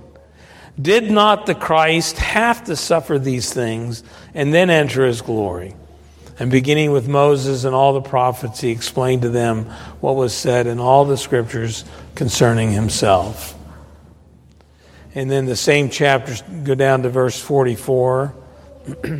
Did 0.80 1.10
not 1.10 1.44
the 1.44 1.54
Christ 1.54 2.16
have 2.16 2.64
to 2.64 2.76
suffer 2.76 3.18
these 3.18 3.52
things 3.52 4.02
and 4.32 4.54
then 4.54 4.70
enter 4.70 5.04
his 5.04 5.20
glory? 5.20 5.74
And 6.38 6.50
beginning 6.50 6.92
with 6.92 7.08
Moses 7.08 7.64
and 7.64 7.74
all 7.74 7.94
the 7.94 8.02
prophets, 8.02 8.60
he 8.60 8.70
explained 8.70 9.22
to 9.22 9.30
them 9.30 9.66
what 10.00 10.16
was 10.16 10.34
said 10.34 10.66
in 10.66 10.78
all 10.78 11.06
the 11.06 11.16
scriptures 11.16 11.84
concerning 12.16 12.72
himself. 12.72 13.54
And 15.14 15.30
then 15.30 15.46
the 15.46 15.56
same 15.56 15.88
chapters 15.88 16.42
go 16.42 16.74
down 16.74 17.02
to 17.02 17.08
verse 17.08 17.40
44. 17.40 18.34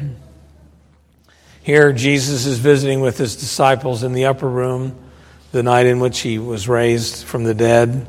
Here, 1.63 1.93
Jesus 1.93 2.47
is 2.47 2.59
visiting 2.59 3.01
with 3.01 3.19
his 3.19 3.37
disciples 3.37 4.03
in 4.03 4.13
the 4.13 4.27
upper 4.27 4.49
room 4.49 4.97
the 5.53 5.63
night 5.63 5.87
in 5.87 6.01
which 6.01 6.21
he 6.21 6.39
was 6.39 6.69
raised 6.69 7.25
from 7.25 7.45
the 7.45 7.55
dead. 7.55 8.07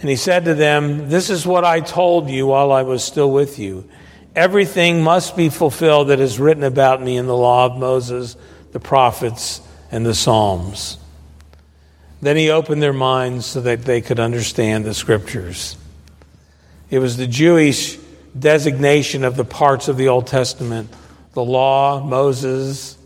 And 0.00 0.10
he 0.10 0.16
said 0.16 0.46
to 0.46 0.54
them, 0.54 1.08
This 1.08 1.30
is 1.30 1.46
what 1.46 1.64
I 1.64 1.80
told 1.80 2.28
you 2.30 2.46
while 2.46 2.72
I 2.72 2.82
was 2.82 3.04
still 3.04 3.30
with 3.30 3.58
you. 3.58 3.88
Everything 4.34 5.02
must 5.02 5.36
be 5.36 5.48
fulfilled 5.48 6.08
that 6.08 6.18
is 6.18 6.40
written 6.40 6.64
about 6.64 7.00
me 7.00 7.16
in 7.16 7.26
the 7.26 7.36
law 7.36 7.66
of 7.66 7.76
Moses, 7.76 8.36
the 8.72 8.80
prophets, 8.80 9.60
and 9.92 10.04
the 10.04 10.14
Psalms. 10.14 10.98
Then 12.24 12.38
he 12.38 12.48
opened 12.48 12.82
their 12.82 12.94
minds 12.94 13.44
so 13.44 13.60
that 13.60 13.82
they 13.82 14.00
could 14.00 14.18
understand 14.18 14.86
the 14.86 14.94
scriptures. 14.94 15.76
It 16.88 16.98
was 16.98 17.18
the 17.18 17.26
Jewish 17.26 17.98
designation 18.38 19.24
of 19.24 19.36
the 19.36 19.44
parts 19.44 19.88
of 19.88 19.98
the 19.98 20.08
Old 20.08 20.26
Testament 20.26 20.90
the 21.34 21.44
law, 21.44 22.02
Moses, 22.02 22.96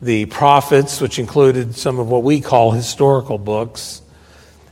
the 0.00 0.26
prophets, 0.26 1.00
which 1.00 1.18
included 1.18 1.74
some 1.74 1.98
of 1.98 2.08
what 2.08 2.22
we 2.22 2.40
call 2.40 2.70
historical 2.70 3.38
books, 3.38 4.02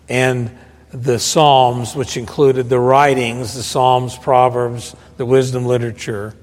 and 0.09 0.57
the 0.93 1.19
Psalms, 1.19 1.97
which 1.97 2.17
included 2.17 2.69
the 2.69 2.79
writings, 2.79 3.55
the 3.55 3.65
Psalms, 3.65 4.17
Proverbs, 4.17 4.95
the 5.17 5.27
wisdom 5.27 5.65
literature, 5.65 6.35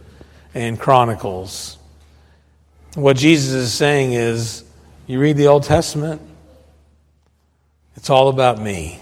and 0.54 0.78
Chronicles. 0.78 1.78
What 2.96 3.16
Jesus 3.16 3.54
is 3.54 3.74
saying 3.74 4.12
is 4.12 4.66
you 5.08 5.22
read 5.22 5.38
the 5.38 5.48
Old 5.48 5.64
Testament, 5.64 6.22
it's 8.00 8.10
all 8.10 8.30
about 8.30 8.62
me. 8.62 8.98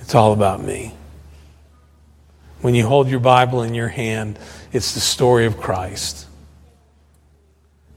It's 0.00 0.12
all 0.16 0.32
about 0.32 0.60
me. 0.60 0.92
When 2.62 2.74
you 2.74 2.84
hold 2.84 3.08
your 3.08 3.20
Bible 3.20 3.62
in 3.62 3.74
your 3.74 3.86
hand, 3.86 4.40
it's 4.72 4.94
the 4.94 5.00
story 5.00 5.46
of 5.46 5.56
Christ. 5.56 6.26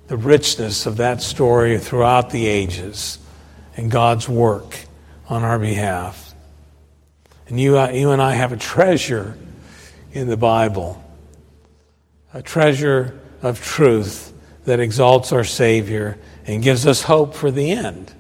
The 0.10 0.16
richness 0.16 0.86
of 0.86 0.98
that 0.98 1.24
story 1.24 1.80
throughout 1.80 2.30
the 2.30 2.46
ages 2.46 3.18
and 3.76 3.90
God's 3.90 4.30
work 4.30 4.78
on 5.28 5.44
our 5.44 5.58
behalf. 5.58 6.36
And 7.48 7.60
you, 7.60 7.80
uh, 7.80 7.90
you 7.90 8.12
and 8.12 8.22
I 8.22 8.34
have 8.34 8.52
a 8.52 8.58
treasure 8.58 9.36
in 10.14 10.28
the 10.28 10.38
Bible, 10.38 11.04
a 12.32 12.44
treasure 12.44 13.20
of 13.42 13.60
truth 13.60 14.32
that 14.66 14.80
exalts 14.80 15.32
our 15.32 15.44
Savior 15.44 16.20
and 16.46 16.62
gives 16.62 16.86
us 16.86 17.02
hope 17.02 17.34
for 17.34 17.50
the 17.50 17.72
end, 17.72 18.14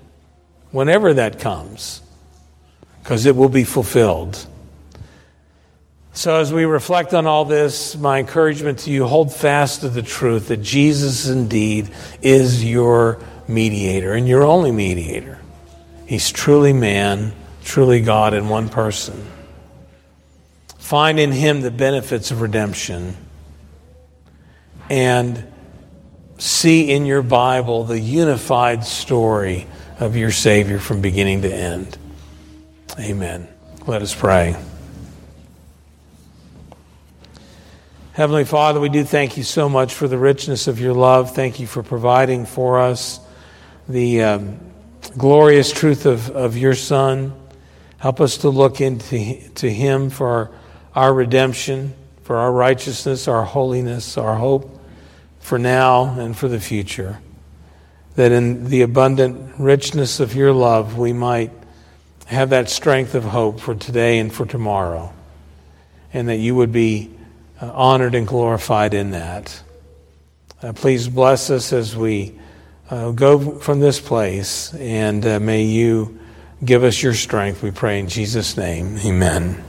whenever 0.71 1.13
that 1.13 1.39
comes, 1.39 2.01
because 3.03 3.25
it 3.25 3.35
will 3.35 3.49
be 3.49 3.63
fulfilled. 3.63 4.45
So, 6.13 6.39
as 6.39 6.51
we 6.51 6.65
reflect 6.65 7.13
on 7.13 7.27
all 7.27 7.45
this, 7.45 7.95
my 7.95 8.19
encouragement 8.19 8.79
to 8.79 8.91
you 8.91 9.05
hold 9.05 9.31
fast 9.31 9.81
to 9.81 9.89
the 9.89 10.01
truth 10.01 10.47
that 10.47 10.57
Jesus 10.57 11.27
indeed 11.27 11.89
is 12.23 12.65
your 12.65 13.19
mediator 13.47 14.13
and 14.13 14.27
your 14.27 14.43
only 14.43 14.71
mediator. 14.71 15.39
He's 16.07 16.31
truly 16.31 16.73
man, 16.73 17.33
truly 17.63 18.01
God 18.01 18.33
in 18.33 18.49
one 18.49 18.69
person. 18.69 19.27
Find 20.79 21.19
in 21.19 21.31
him 21.31 21.61
the 21.61 21.69
benefits 21.69 22.31
of 22.31 22.41
redemption 22.41 23.15
and 24.89 25.51
see 26.37 26.89
in 26.89 27.05
your 27.05 27.21
Bible 27.21 27.83
the 27.83 27.99
unified 27.99 28.85
story 28.85 29.67
of 29.99 30.15
your 30.15 30.31
Savior 30.31 30.79
from 30.79 31.01
beginning 31.01 31.41
to 31.41 31.53
end. 31.53 31.97
Amen. 32.99 33.47
Let 33.85 34.01
us 34.01 34.13
pray. 34.13 34.55
Heavenly 38.13 38.45
Father, 38.45 38.79
we 38.79 38.89
do 38.89 39.03
thank 39.03 39.37
you 39.37 39.43
so 39.43 39.69
much 39.69 39.93
for 39.93 40.07
the 40.07 40.17
richness 40.17 40.67
of 40.67 40.79
your 40.79 40.93
love. 40.93 41.35
Thank 41.35 41.59
you 41.59 41.67
for 41.67 41.83
providing 41.83 42.45
for 42.45 42.79
us 42.79 43.19
the 43.87 44.23
um, 44.23 44.59
glorious 45.17 45.71
truth 45.71 46.05
of, 46.05 46.29
of 46.31 46.57
your 46.57 46.73
Son. 46.73 47.33
Help 47.99 48.19
us 48.19 48.37
to 48.37 48.49
look 48.49 48.81
into 48.81 49.49
to 49.55 49.71
him 49.71 50.09
for 50.09 50.27
our, 50.27 50.51
our 50.95 51.13
redemption, 51.13 51.93
for 52.23 52.37
our 52.37 52.51
righteousness, 52.51 53.27
our 53.27 53.43
holiness, 53.43 54.17
our 54.17 54.35
hope 54.35 54.79
for 55.39 55.57
now 55.57 56.19
and 56.19 56.35
for 56.35 56.47
the 56.47 56.59
future. 56.59 57.19
That 58.17 58.31
in 58.31 58.65
the 58.65 58.81
abundant 58.81 59.53
richness 59.57 60.19
of 60.19 60.35
your 60.35 60.51
love, 60.51 60.97
we 60.97 61.13
might 61.13 61.51
have 62.25 62.49
that 62.49 62.69
strength 62.69 63.15
of 63.15 63.23
hope 63.23 63.61
for 63.61 63.73
today 63.73 64.19
and 64.19 64.33
for 64.33 64.45
tomorrow. 64.45 65.13
And 66.13 66.27
that 66.27 66.35
you 66.35 66.53
would 66.53 66.73
be 66.73 67.09
uh, 67.61 67.71
honored 67.73 68.13
and 68.13 68.27
glorified 68.27 68.93
in 68.93 69.11
that. 69.11 69.63
Uh, 70.61 70.73
please 70.73 71.07
bless 71.07 71.49
us 71.49 71.71
as 71.71 71.95
we 71.95 72.37
uh, 72.89 73.11
go 73.11 73.59
from 73.59 73.79
this 73.79 73.99
place, 73.99 74.73
and 74.75 75.25
uh, 75.25 75.39
may 75.39 75.63
you 75.63 76.19
give 76.63 76.83
us 76.83 77.01
your 77.03 77.13
strength, 77.13 77.61
we 77.61 77.71
pray 77.71 77.99
in 77.99 78.07
Jesus' 78.07 78.57
name. 78.57 78.97
Amen. 79.05 79.66